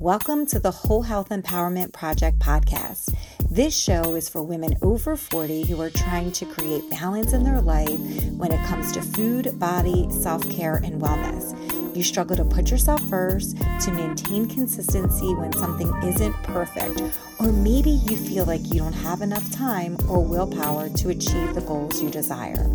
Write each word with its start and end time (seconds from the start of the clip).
Welcome 0.00 0.44
to 0.48 0.60
the 0.60 0.70
Whole 0.70 1.00
Health 1.00 1.30
Empowerment 1.30 1.94
Project 1.94 2.38
podcast. 2.38 3.16
This 3.50 3.74
show 3.74 4.14
is 4.14 4.28
for 4.28 4.42
women 4.42 4.74
over 4.82 5.16
40 5.16 5.64
who 5.64 5.80
are 5.80 5.88
trying 5.88 6.32
to 6.32 6.44
create 6.44 6.90
balance 6.90 7.32
in 7.32 7.44
their 7.44 7.62
life 7.62 7.98
when 8.32 8.52
it 8.52 8.62
comes 8.66 8.92
to 8.92 9.00
food, 9.00 9.58
body, 9.58 10.06
self 10.10 10.46
care, 10.50 10.76
and 10.76 11.00
wellness. 11.00 11.56
You 11.96 12.02
struggle 12.02 12.36
to 12.36 12.44
put 12.44 12.70
yourself 12.70 13.00
first, 13.08 13.56
to 13.56 13.90
maintain 13.90 14.46
consistency 14.46 15.34
when 15.34 15.54
something 15.54 15.90
isn't 16.04 16.34
perfect, 16.42 17.00
or 17.38 17.50
maybe 17.50 17.92
you 17.92 18.18
feel 18.18 18.44
like 18.44 18.66
you 18.66 18.80
don't 18.80 18.92
have 18.92 19.22
enough 19.22 19.50
time 19.50 19.96
or 20.10 20.22
willpower 20.22 20.90
to 20.90 21.08
achieve 21.08 21.54
the 21.54 21.62
goals 21.62 22.02
you 22.02 22.10
desire. 22.10 22.70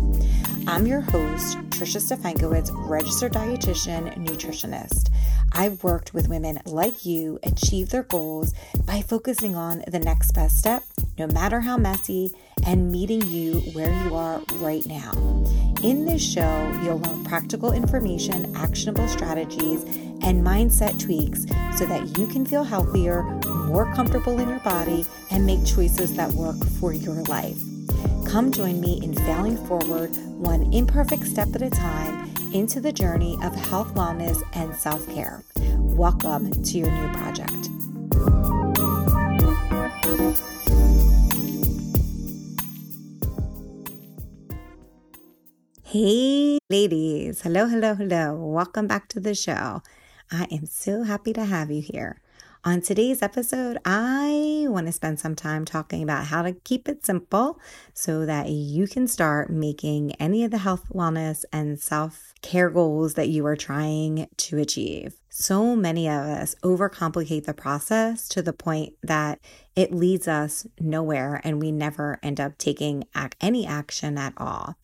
I'm 0.66 0.88
your 0.88 1.02
host, 1.02 1.56
Tricia 1.82 2.00
Stefankowitz, 2.00 2.70
registered 2.88 3.32
dietitian, 3.32 4.14
nutritionist. 4.24 5.12
I've 5.50 5.82
worked 5.82 6.14
with 6.14 6.28
women 6.28 6.60
like 6.64 7.04
you 7.04 7.40
achieve 7.42 7.88
their 7.88 8.04
goals 8.04 8.54
by 8.84 9.02
focusing 9.02 9.56
on 9.56 9.82
the 9.88 9.98
next 9.98 10.30
best 10.30 10.58
step, 10.58 10.84
no 11.18 11.26
matter 11.26 11.58
how 11.60 11.76
messy, 11.76 12.36
and 12.64 12.92
meeting 12.92 13.20
you 13.22 13.54
where 13.72 13.92
you 14.04 14.14
are 14.14 14.40
right 14.58 14.86
now. 14.86 15.10
In 15.82 16.04
this 16.04 16.22
show, 16.22 16.80
you'll 16.84 17.00
learn 17.00 17.24
practical 17.24 17.72
information, 17.72 18.54
actionable 18.54 19.08
strategies, 19.08 19.82
and 20.22 20.46
mindset 20.46 21.00
tweaks 21.00 21.46
so 21.76 21.84
that 21.86 22.16
you 22.16 22.28
can 22.28 22.46
feel 22.46 22.62
healthier, 22.62 23.24
more 23.66 23.92
comfortable 23.92 24.38
in 24.38 24.48
your 24.48 24.60
body, 24.60 25.04
and 25.32 25.44
make 25.44 25.66
choices 25.66 26.14
that 26.14 26.30
work 26.34 26.64
for 26.78 26.92
your 26.92 27.22
life. 27.24 27.58
Come 28.32 28.50
join 28.50 28.80
me 28.80 28.98
in 29.02 29.12
failing 29.12 29.58
forward, 29.66 30.08
one 30.38 30.72
imperfect 30.72 31.26
step 31.26 31.48
at 31.54 31.60
a 31.60 31.68
time, 31.68 32.34
into 32.54 32.80
the 32.80 32.90
journey 32.90 33.36
of 33.42 33.54
health, 33.54 33.94
wellness, 33.94 34.42
and 34.54 34.74
self 34.74 35.06
care. 35.14 35.44
Welcome 35.76 36.50
to 36.50 36.78
your 36.78 36.90
new 36.90 37.12
project. 37.12 37.68
Hey, 45.84 46.58
ladies. 46.70 47.42
Hello, 47.42 47.66
hello, 47.66 47.94
hello. 47.94 48.34
Welcome 48.34 48.86
back 48.86 49.10
to 49.10 49.20
the 49.20 49.34
show. 49.34 49.82
I 50.30 50.44
am 50.50 50.64
so 50.64 51.02
happy 51.02 51.34
to 51.34 51.44
have 51.44 51.70
you 51.70 51.82
here. 51.82 52.21
On 52.64 52.80
today's 52.80 53.22
episode, 53.22 53.78
I 53.84 54.66
want 54.68 54.86
to 54.86 54.92
spend 54.92 55.18
some 55.18 55.34
time 55.34 55.64
talking 55.64 56.00
about 56.00 56.26
how 56.26 56.42
to 56.42 56.52
keep 56.52 56.88
it 56.88 57.04
simple 57.04 57.58
so 57.92 58.24
that 58.24 58.50
you 58.50 58.86
can 58.86 59.08
start 59.08 59.50
making 59.50 60.12
any 60.20 60.44
of 60.44 60.52
the 60.52 60.58
health, 60.58 60.84
wellness, 60.88 61.44
and 61.52 61.80
self 61.80 62.32
care 62.40 62.70
goals 62.70 63.14
that 63.14 63.28
you 63.28 63.44
are 63.46 63.56
trying 63.56 64.28
to 64.36 64.58
achieve. 64.58 65.16
So 65.28 65.74
many 65.74 66.06
of 66.06 66.20
us 66.20 66.54
overcomplicate 66.62 67.46
the 67.46 67.54
process 67.54 68.28
to 68.28 68.42
the 68.42 68.52
point 68.52 68.92
that 69.02 69.40
it 69.74 69.92
leads 69.92 70.28
us 70.28 70.64
nowhere 70.78 71.40
and 71.42 71.60
we 71.60 71.72
never 71.72 72.20
end 72.22 72.38
up 72.38 72.58
taking 72.58 73.02
any 73.40 73.66
action 73.66 74.16
at 74.16 74.34
all. 74.36 74.76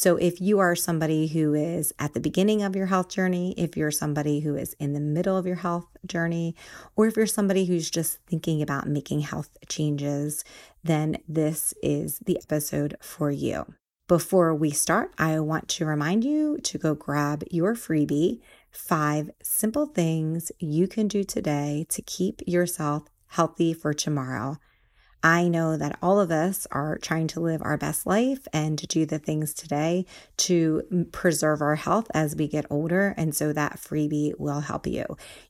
So, 0.00 0.16
if 0.16 0.40
you 0.40 0.60
are 0.60 0.74
somebody 0.74 1.26
who 1.26 1.52
is 1.52 1.92
at 1.98 2.14
the 2.14 2.20
beginning 2.20 2.62
of 2.62 2.74
your 2.74 2.86
health 2.86 3.10
journey, 3.10 3.54
if 3.58 3.76
you're 3.76 3.90
somebody 3.90 4.40
who 4.40 4.56
is 4.56 4.72
in 4.78 4.94
the 4.94 4.98
middle 4.98 5.36
of 5.36 5.44
your 5.44 5.56
health 5.56 5.88
journey, 6.06 6.56
or 6.96 7.06
if 7.06 7.18
you're 7.18 7.26
somebody 7.26 7.66
who's 7.66 7.90
just 7.90 8.16
thinking 8.26 8.62
about 8.62 8.88
making 8.88 9.20
health 9.20 9.58
changes, 9.68 10.42
then 10.82 11.18
this 11.28 11.74
is 11.82 12.18
the 12.20 12.38
episode 12.38 12.96
for 13.02 13.30
you. 13.30 13.74
Before 14.08 14.54
we 14.54 14.70
start, 14.70 15.12
I 15.18 15.38
want 15.40 15.68
to 15.68 15.84
remind 15.84 16.24
you 16.24 16.56
to 16.56 16.78
go 16.78 16.94
grab 16.94 17.44
your 17.50 17.74
freebie 17.74 18.40
five 18.70 19.30
simple 19.42 19.84
things 19.84 20.50
you 20.58 20.88
can 20.88 21.08
do 21.08 21.24
today 21.24 21.84
to 21.90 22.00
keep 22.00 22.40
yourself 22.46 23.02
healthy 23.26 23.74
for 23.74 23.92
tomorrow. 23.92 24.56
I 25.22 25.48
know 25.48 25.76
that 25.76 25.98
all 26.02 26.18
of 26.18 26.30
us 26.30 26.66
are 26.70 26.96
trying 26.98 27.26
to 27.28 27.40
live 27.40 27.60
our 27.62 27.76
best 27.76 28.06
life 28.06 28.48
and 28.52 28.78
to 28.78 28.86
do 28.86 29.04
the 29.04 29.18
things 29.18 29.52
today 29.52 30.06
to 30.38 31.08
preserve 31.12 31.60
our 31.60 31.76
health 31.76 32.10
as 32.14 32.34
we 32.34 32.48
get 32.48 32.66
older. 32.70 33.14
And 33.16 33.34
so 33.34 33.52
that 33.52 33.76
freebie 33.76 34.38
will 34.38 34.60
help 34.60 34.86
you. 34.86 35.04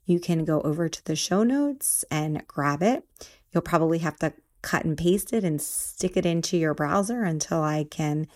You 0.05 0.19
can 0.19 0.43
go 0.43 0.61
over 0.61 0.89
to 0.89 1.05
the 1.05 1.15
show 1.15 1.43
notes 1.43 2.03
and 2.11 2.45
grab 2.47 2.83
it. 2.83 3.05
You'll 3.51 3.61
probably 3.61 3.99
have 3.99 4.17
to 4.19 4.33
cut 4.61 4.83
and 4.83 4.97
paste 4.97 5.33
it 5.33 5.43
and 5.43 5.61
stick 5.61 6.17
it 6.17 6.25
into 6.25 6.57
your 6.57 6.73
browser 6.73 7.23
until 7.23 7.61
I 7.61 7.85
can 7.85 8.27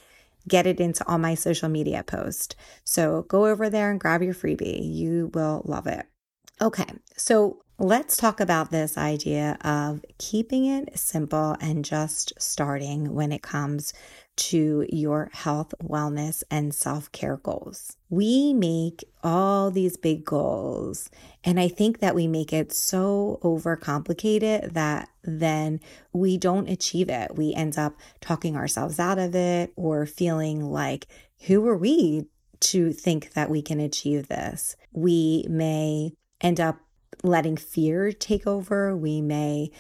get 0.48 0.66
it 0.66 0.80
into 0.80 1.06
all 1.08 1.18
my 1.18 1.36
social 1.36 1.70
media 1.70 2.04
posts. 2.04 2.56
So 2.84 3.24
go 3.24 3.48
over 3.48 3.70
there 3.70 3.92
and 3.92 4.00
grab 4.00 4.22
your 4.22 4.34
freebie. 4.34 4.94
You 4.94 5.32
will 5.34 5.64
love 5.66 5.88
it. 5.88 6.06
Okay, 6.62 6.86
so 7.18 7.62
Let's 7.78 8.16
talk 8.16 8.40
about 8.40 8.72
this 8.72 8.98
idea 8.98 9.58
of 9.60 10.06
keeping 10.18 10.66
it 10.66 10.98
simple 10.98 11.58
and 11.60 11.84
just 11.84 12.32
starting 12.38 13.14
when 13.14 13.34
it 13.34 13.42
comes 13.42 13.92
to 14.38 14.86
your 14.88 15.30
health, 15.34 15.74
wellness, 15.84 16.42
and 16.50 16.74
self 16.74 17.12
care 17.12 17.36
goals. 17.36 17.98
We 18.10 18.54
make 18.54 19.04
all 19.26 19.72
these 19.72 19.98
big 19.98 20.24
goals, 20.24 21.10
and 21.44 21.60
I 21.60 21.68
think 21.68 22.00
that 22.00 22.16
we 22.16 22.28
make 22.28 22.54
it 22.54 22.72
so 22.72 23.40
overcomplicated 23.44 24.72
that 24.72 25.10
then 25.24 25.82
we 26.14 26.38
don't 26.38 26.70
achieve 26.70 27.10
it. 27.10 27.36
We 27.36 27.54
end 27.54 27.78
up 27.78 27.96
talking 28.22 28.56
ourselves 28.56 29.00
out 29.00 29.20
of 29.20 29.36
it 29.36 29.74
or 29.76 30.06
feeling 30.06 30.64
like, 30.64 31.08
who 31.48 31.68
are 31.68 31.78
we 31.78 32.28
to 32.62 32.94
think 32.94 33.34
that 33.34 33.50
we 33.50 33.62
can 33.62 33.82
achieve 33.82 34.30
this? 34.30 34.78
We 34.94 35.46
may 35.50 36.14
end 36.40 36.62
up 36.62 36.80
letting 37.24 37.58
fear 37.58 38.12
take 38.12 38.48
over. 38.48 38.96
We 38.96 39.22
may 39.22 39.72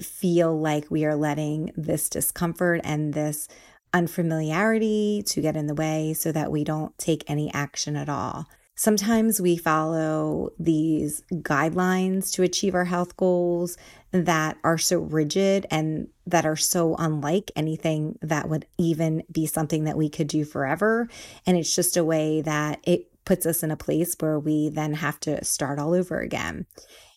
feel 0.00 0.58
like 0.58 0.90
we 0.90 1.04
are 1.04 1.16
letting 1.16 1.72
this 1.76 2.08
discomfort 2.08 2.80
and 2.84 3.12
this 3.12 3.48
unfamiliarity 3.92 5.22
to 5.26 5.40
get 5.40 5.56
in 5.56 5.66
the 5.66 5.74
way 5.74 6.14
so 6.14 6.30
that 6.30 6.52
we 6.52 6.64
don't 6.64 6.96
take 6.96 7.28
any 7.28 7.52
action 7.52 7.96
at 7.96 8.08
all. 8.08 8.46
Sometimes 8.76 9.42
we 9.42 9.58
follow 9.58 10.50
these 10.58 11.22
guidelines 11.32 12.32
to 12.32 12.42
achieve 12.42 12.74
our 12.74 12.86
health 12.86 13.14
goals 13.16 13.76
that 14.12 14.56
are 14.64 14.78
so 14.78 15.00
rigid 15.00 15.66
and 15.70 16.08
that 16.26 16.46
are 16.46 16.56
so 16.56 16.96
unlike 16.98 17.50
anything 17.56 18.18
that 18.22 18.48
would 18.48 18.64
even 18.78 19.22
be 19.30 19.44
something 19.44 19.84
that 19.84 19.98
we 19.98 20.08
could 20.08 20.28
do 20.28 20.46
forever. 20.46 21.08
And 21.46 21.58
it's 21.58 21.76
just 21.76 21.98
a 21.98 22.04
way 22.04 22.40
that 22.40 22.80
it 22.84 23.09
puts 23.24 23.46
us 23.46 23.62
in 23.62 23.70
a 23.70 23.76
place 23.76 24.14
where 24.18 24.38
we 24.38 24.68
then 24.68 24.94
have 24.94 25.20
to 25.20 25.44
start 25.44 25.78
all 25.78 25.94
over 25.94 26.20
again. 26.20 26.66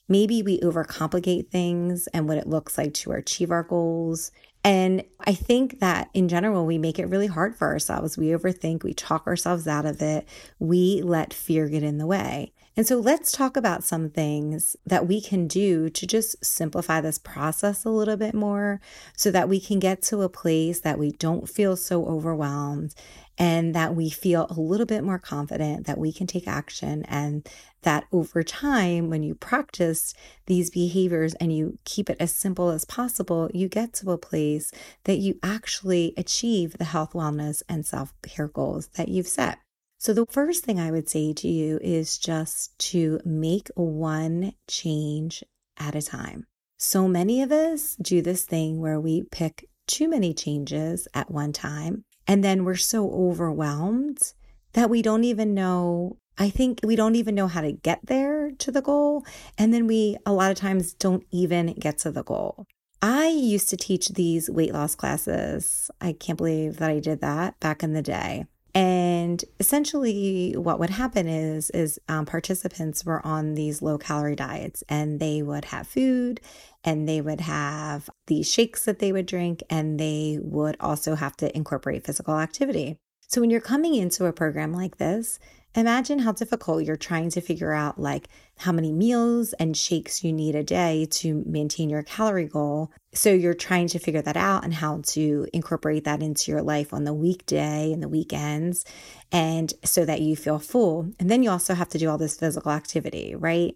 Maybe 0.08 0.44
we 0.44 0.60
overcomplicate 0.60 1.50
things 1.50 2.08
and 2.08 2.28
what 2.28 2.38
it 2.38 2.48
looks 2.48 2.78
like 2.78 2.94
to 2.96 3.14
achieve 3.14 3.52
our 3.52 3.64
goals. 3.64 4.32
And 4.66 5.04
I 5.20 5.34
think 5.34 5.80
that 5.80 6.10
in 6.14 6.30
general, 6.30 6.66
we 6.66 6.78
make 6.78 7.00
it 7.00 7.08
really 7.08 7.28
hard 7.28 7.56
for 7.56 7.68
ourselves. 7.68 8.18
We 8.18 8.28
overthink, 8.28 8.84
we 8.84 8.94
talk 8.94 9.28
ourselves 9.28 9.68
out 9.68 9.86
of 9.86 10.02
it, 10.02 10.28
we 10.60 11.02
let 11.02 11.34
fear 11.34 11.68
get 11.68 11.84
in 11.84 11.98
the 11.98 12.08
way. 12.08 12.54
And 12.76 12.88
so 12.88 12.98
let's 12.98 13.32
talk 13.32 13.56
about 13.56 13.84
some 13.84 14.10
things 14.10 14.76
that 14.86 15.08
we 15.08 15.22
can 15.22 15.48
do 15.48 15.90
to 15.92 16.08
just 16.08 16.44
simplify 16.44 17.02
this 17.02 17.20
process 17.20 17.86
a 17.86 17.90
little 17.90 18.18
bit 18.18 18.34
more 18.34 18.82
so 19.16 19.30
that 19.32 19.48
we 19.48 19.60
can 19.60 19.80
get 19.80 20.02
to 20.04 20.24
a 20.24 20.30
place 20.30 20.80
that 20.80 20.98
we 20.98 21.12
don't 21.12 21.48
feel 21.48 21.76
so 21.76 22.06
overwhelmed 22.06 22.96
and 23.38 23.74
that 23.74 23.96
we 23.96 24.10
feel 24.10 24.48
a 24.50 24.60
little 24.60 24.86
bit 24.86 25.04
more 25.04 25.20
confident 25.20 25.88
that 25.88 25.98
we 25.98 26.14
can 26.14 26.28
take 26.28 26.48
action 26.48 27.04
and 27.06 27.48
that 27.82 28.06
over 28.12 28.44
time 28.44 29.10
when 29.10 29.24
you 29.24 29.36
practice 29.36 30.14
these 30.46 30.70
behaviors 30.70 31.34
and 31.36 31.56
you 31.56 31.78
keep 31.84 32.10
it 32.10 32.18
as 32.20 32.34
simple 32.34 32.70
as 32.70 32.86
possible 32.86 33.50
you 33.54 33.68
get 33.68 33.94
to 33.94 34.12
a 34.12 34.18
place 34.18 34.72
that 35.06 35.18
you 35.18 35.40
actually 35.44 36.14
achieve 36.18 36.78
the 36.78 36.86
health 36.86 37.14
wellness 37.14 37.62
and 37.68 37.86
self-care 37.86 38.48
goals 38.48 38.88
that 38.96 39.10
you've 39.10 39.28
set. 39.28 39.58
So 39.98 40.14
the 40.14 40.26
first 40.26 40.66
thing 40.66 40.80
i 40.80 40.92
would 40.92 41.10
say 41.10 41.34
to 41.34 41.48
you 41.48 41.80
is 41.82 42.18
just 42.18 42.78
to 42.92 43.20
make 43.26 43.70
one 43.76 44.54
change 44.68 45.44
at 45.78 45.96
a 45.96 46.02
time. 46.02 46.46
So 46.78 47.08
many 47.08 47.42
of 47.42 47.52
us 47.52 47.96
do 47.96 48.22
this 48.22 48.44
thing 48.44 48.82
where 48.82 49.00
we 49.00 49.24
pick 49.24 49.70
too 49.88 50.10
many 50.10 50.34
changes 50.34 51.08
at 51.14 51.32
one 51.32 51.54
time 51.54 52.04
and 52.28 52.44
then 52.44 52.64
we're 52.64 52.76
so 52.76 53.10
overwhelmed 53.12 54.34
that 54.74 54.90
we 54.90 55.02
don't 55.02 55.24
even 55.24 55.54
know. 55.54 56.18
I 56.38 56.50
think 56.50 56.80
we 56.84 56.96
don't 56.96 57.16
even 57.16 57.36
know 57.36 57.48
how 57.48 57.62
to 57.62 57.72
get 57.72 58.00
there 58.04 58.52
to 58.58 58.72
the 58.72 58.82
goal. 58.82 59.26
And 59.58 59.74
then 59.74 59.86
we, 59.86 60.18
a 60.26 60.34
lot 60.34 60.52
of 60.52 60.58
times, 60.58 60.94
don't 60.94 61.26
even 61.32 61.74
get 61.74 62.00
to 62.00 62.12
the 62.12 62.24
goal. 62.24 62.66
I 63.02 63.28
used 63.28 63.70
to 63.70 63.78
teach 63.78 64.10
these 64.10 64.50
weight 64.50 64.74
loss 64.74 64.96
classes. 64.96 65.92
I 66.00 66.14
can't 66.14 66.38
believe 66.38 66.78
that 66.78 66.90
I 66.90 67.00
did 67.00 67.22
that 67.22 67.60
back 67.60 67.84
in 67.84 67.94
the 67.94 68.02
day. 68.02 68.46
And 68.76 69.44
essentially, 69.60 70.54
what 70.58 70.80
would 70.80 70.90
happen 70.90 71.28
is, 71.28 71.70
is 71.72 72.00
um, 72.10 72.26
participants 72.26 73.06
were 73.06 73.26
on 73.26 73.54
these 73.54 73.84
low 73.84 74.00
calorie 74.00 74.36
diets, 74.36 74.84
and 74.90 75.20
they 75.20 75.44
would 75.44 75.66
have 75.66 75.88
food, 75.88 76.42
and 76.84 77.08
they 77.08 77.22
would 77.22 77.42
have 77.42 78.10
these 78.26 78.52
shakes 78.52 78.86
that 78.86 78.98
they 78.98 79.12
would 79.12 79.28
drink, 79.28 79.62
and 79.70 80.00
they 80.00 80.40
would 80.42 80.76
also 80.80 81.14
have 81.14 81.38
to 81.38 81.56
incorporate 81.56 82.06
physical 82.06 82.40
activity. 82.40 82.98
So 83.28 83.42
when 83.42 83.52
you're 83.52 83.62
coming 83.62 83.94
into 83.96 84.26
a 84.26 84.34
program 84.34 84.74
like 84.74 84.98
this, 84.98 85.40
imagine 85.76 86.20
how 86.20 86.32
difficult 86.32 86.84
you're 86.84 86.96
trying 86.96 87.30
to 87.32 87.42
figure 87.42 87.74
out 87.74 88.00
like 88.00 88.28
how 88.58 88.72
many 88.72 88.92
meals 88.92 89.54
and 89.54 89.76
shakes 89.76 90.24
you 90.24 90.32
need 90.32 90.56
a 90.56 90.64
day 90.64 91.08
to 91.10 91.44
maintain 91.46 91.90
your 91.90 92.04
calorie 92.04 92.48
goal. 92.48 92.92
So 93.14 93.32
you're 93.32 93.54
trying 93.54 93.88
to 93.90 94.00
figure 94.00 94.22
that 94.22 94.38
out 94.38 94.64
and 94.64 94.74
how 94.74 95.02
to 95.08 95.48
incorporate 95.54 96.04
that 96.04 96.22
into 96.22 96.52
your 96.52 96.62
life 96.62 96.94
on 96.94 97.04
the 97.04 97.14
weekday 97.14 97.92
and 97.92 98.04
the 98.04 98.10
weekends 98.10 98.86
and 99.32 99.74
so 99.84 100.06
that 100.06 100.22
you 100.22 100.36
feel 100.36 100.60
full. 100.60 101.12
And 101.20 101.30
then 101.30 101.44
you 101.44 101.50
also 101.50 101.74
have 101.74 101.90
to 101.90 101.98
do 101.98 102.10
all 102.10 102.18
this 102.18 102.38
physical 102.38 102.72
activity, 102.72 103.36
right? 103.36 103.76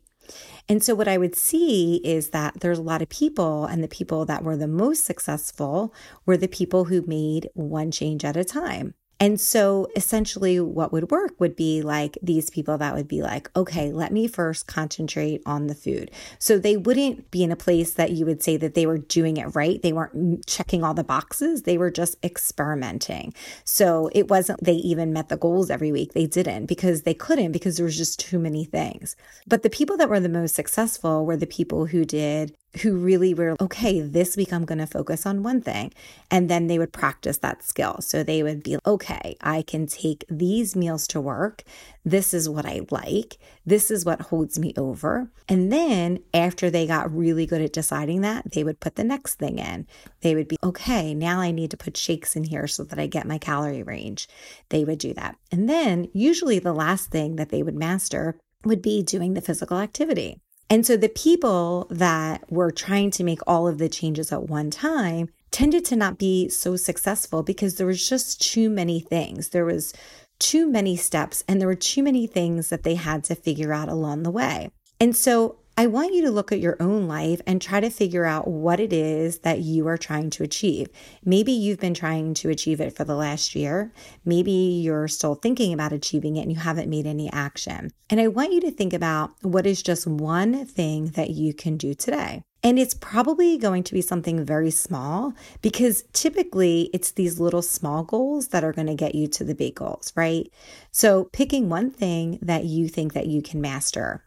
And 0.69 0.83
so, 0.83 0.93
what 0.93 1.07
I 1.07 1.17
would 1.17 1.35
see 1.35 2.01
is 2.03 2.29
that 2.29 2.59
there's 2.59 2.79
a 2.79 2.83
lot 2.83 3.01
of 3.01 3.07
people, 3.09 3.65
and 3.65 3.81
the 3.81 3.87
people 3.87 4.25
that 4.25 4.43
were 4.43 4.57
the 4.57 4.67
most 4.67 5.05
successful 5.05 5.93
were 6.25 6.35
the 6.35 6.49
people 6.49 6.85
who 6.85 7.01
made 7.03 7.49
one 7.53 7.91
change 7.91 8.25
at 8.25 8.35
a 8.35 8.43
time. 8.43 8.93
And 9.19 9.39
so 9.41 9.87
essentially 9.95 10.59
what 10.59 10.91
would 10.91 11.09
work 11.09 11.39
would 11.39 11.55
be 11.55 11.81
like 11.81 12.17
these 12.21 12.49
people 12.49 12.77
that 12.77 12.93
would 12.93 13.07
be 13.07 13.21
like, 13.21 13.49
okay, 13.55 13.91
let 13.91 14.11
me 14.11 14.27
first 14.27 14.67
concentrate 14.67 15.41
on 15.45 15.67
the 15.67 15.75
food. 15.75 16.11
So 16.37 16.59
they 16.59 16.77
wouldn't 16.77 17.31
be 17.31 17.43
in 17.43 17.51
a 17.51 17.55
place 17.55 17.93
that 17.93 18.11
you 18.11 18.25
would 18.25 18.43
say 18.43 18.57
that 18.57 18.75
they 18.75 18.85
were 18.85 18.99
doing 18.99 19.37
it 19.37 19.55
right. 19.55 19.81
They 19.81 19.93
weren't 19.93 20.45
checking 20.45 20.83
all 20.83 20.93
the 20.93 21.03
boxes. 21.03 21.63
They 21.63 21.77
were 21.77 21.89
just 21.89 22.15
experimenting. 22.23 23.33
So 23.63 24.09
it 24.13 24.29
wasn't 24.29 24.63
they 24.63 24.73
even 24.73 25.13
met 25.13 25.29
the 25.29 25.37
goals 25.37 25.71
every 25.71 25.91
week. 25.91 26.13
They 26.13 26.27
didn't 26.27 26.67
because 26.67 27.01
they 27.01 27.13
couldn't 27.13 27.51
because 27.51 27.77
there 27.77 27.85
was 27.85 27.97
just 27.97 28.19
too 28.19 28.37
many 28.37 28.65
things. 28.65 29.15
But 29.47 29.63
the 29.63 29.69
people 29.69 29.97
that 29.97 30.09
were 30.09 30.19
the 30.19 30.29
most 30.29 30.53
successful 30.53 31.25
were 31.25 31.37
the 31.37 31.47
people 31.47 31.87
who 31.87 32.05
did 32.05 32.55
who 32.81 32.97
really 32.97 33.33
were, 33.33 33.55
okay, 33.59 34.01
this 34.01 34.35
week 34.35 34.51
I'm 34.51 34.65
going 34.65 34.77
to 34.77 34.87
focus 34.87 35.25
on 35.25 35.43
one 35.43 35.61
thing. 35.61 35.93
And 36.29 36.49
then 36.49 36.67
they 36.67 36.79
would 36.79 36.93
practice 36.93 37.37
that 37.39 37.63
skill. 37.63 37.97
So 38.01 38.23
they 38.23 38.43
would 38.43 38.63
be, 38.63 38.77
okay, 38.85 39.35
I 39.41 39.61
can 39.61 39.87
take 39.87 40.25
these 40.29 40.75
meals 40.75 41.07
to 41.07 41.21
work. 41.21 41.63
This 42.05 42.33
is 42.33 42.47
what 42.47 42.65
I 42.65 42.81
like. 42.89 43.37
This 43.65 43.91
is 43.91 44.05
what 44.05 44.21
holds 44.21 44.57
me 44.57 44.73
over. 44.77 45.29
And 45.49 45.71
then 45.71 46.19
after 46.33 46.69
they 46.69 46.87
got 46.87 47.13
really 47.13 47.45
good 47.45 47.61
at 47.61 47.73
deciding 47.73 48.21
that, 48.21 48.51
they 48.51 48.63
would 48.63 48.79
put 48.79 48.95
the 48.95 49.03
next 49.03 49.35
thing 49.35 49.59
in. 49.59 49.87
They 50.21 50.35
would 50.35 50.47
be, 50.47 50.57
okay, 50.63 51.13
now 51.13 51.39
I 51.41 51.51
need 51.51 51.71
to 51.71 51.77
put 51.77 51.97
shakes 51.97 52.35
in 52.35 52.45
here 52.45 52.67
so 52.67 52.83
that 52.85 52.99
I 52.99 53.07
get 53.07 53.27
my 53.27 53.37
calorie 53.37 53.83
range. 53.83 54.27
They 54.69 54.85
would 54.85 54.99
do 54.99 55.13
that. 55.15 55.37
And 55.51 55.69
then 55.69 56.07
usually 56.13 56.59
the 56.59 56.73
last 56.73 57.11
thing 57.11 57.35
that 57.35 57.49
they 57.49 57.63
would 57.63 57.75
master 57.75 58.37
would 58.63 58.81
be 58.81 59.03
doing 59.03 59.33
the 59.33 59.41
physical 59.41 59.77
activity. 59.77 60.39
And 60.69 60.85
so 60.85 60.97
the 60.97 61.09
people 61.09 61.87
that 61.89 62.51
were 62.51 62.71
trying 62.71 63.11
to 63.11 63.23
make 63.23 63.39
all 63.47 63.67
of 63.67 63.77
the 63.77 63.89
changes 63.89 64.31
at 64.31 64.43
one 64.43 64.69
time 64.69 65.29
tended 65.51 65.85
to 65.85 65.95
not 65.95 66.17
be 66.17 66.49
so 66.49 66.75
successful 66.75 67.41
because 67.41 67.75
there 67.75 67.87
was 67.87 68.07
just 68.07 68.41
too 68.41 68.69
many 68.69 68.99
things. 68.99 69.49
There 69.49 69.65
was 69.65 69.93
too 70.39 70.67
many 70.67 70.95
steps 70.95 71.43
and 71.47 71.59
there 71.59 71.67
were 71.67 71.75
too 71.75 72.03
many 72.03 72.27
things 72.27 72.69
that 72.69 72.83
they 72.83 72.95
had 72.95 73.23
to 73.25 73.35
figure 73.35 73.73
out 73.73 73.89
along 73.89 74.23
the 74.23 74.31
way. 74.31 74.69
And 74.99 75.15
so 75.15 75.57
I 75.79 75.85
want 75.85 76.15
you 76.15 76.23
to 76.23 76.31
look 76.31 76.51
at 76.51 76.59
your 76.59 76.75
own 76.79 77.07
life 77.07 77.39
and 77.45 77.61
try 77.61 77.79
to 77.79 77.91
figure 77.91 78.25
out 78.25 78.47
what 78.47 78.79
it 78.79 78.91
is 78.91 79.39
that 79.39 79.59
you 79.59 79.87
are 79.87 79.97
trying 79.97 80.31
to 80.31 80.43
achieve. 80.43 80.87
Maybe 81.23 81.51
you've 81.51 81.79
been 81.79 81.93
trying 81.93 82.33
to 82.35 82.49
achieve 82.49 82.81
it 82.81 82.97
for 82.97 83.03
the 83.03 83.15
last 83.15 83.53
year. 83.53 83.93
Maybe 84.25 84.51
you're 84.51 85.07
still 85.07 85.35
thinking 85.35 85.73
about 85.73 85.93
achieving 85.93 86.37
it 86.37 86.41
and 86.41 86.51
you 86.51 86.57
haven't 86.57 86.89
made 86.89 87.05
any 87.05 87.31
action. 87.31 87.91
And 88.09 88.19
I 88.19 88.27
want 88.27 88.53
you 88.53 88.61
to 88.61 88.71
think 88.71 88.91
about 88.91 89.33
what 89.43 89.67
is 89.67 89.83
just 89.83 90.07
one 90.07 90.65
thing 90.65 91.09
that 91.09 91.29
you 91.29 91.53
can 91.53 91.77
do 91.77 91.93
today. 91.93 92.41
And 92.63 92.79
it's 92.79 92.95
probably 92.95 93.57
going 93.57 93.83
to 93.83 93.93
be 93.93 94.01
something 94.01 94.43
very 94.43 94.71
small 94.71 95.33
because 95.61 96.03
typically 96.13 96.89
it's 96.93 97.11
these 97.11 97.39
little 97.39 97.61
small 97.61 98.03
goals 98.03 98.49
that 98.49 98.63
are 98.63 98.73
going 98.73 98.87
to 98.87 98.95
get 98.95 99.15
you 99.15 99.27
to 99.27 99.43
the 99.43 99.55
big 99.55 99.75
goals, 99.75 100.11
right? 100.15 100.51
So 100.91 101.25
picking 101.25 101.69
one 101.69 101.91
thing 101.91 102.39
that 102.41 102.65
you 102.65 102.87
think 102.87 103.13
that 103.13 103.27
you 103.27 103.41
can 103.41 103.61
master. 103.61 104.23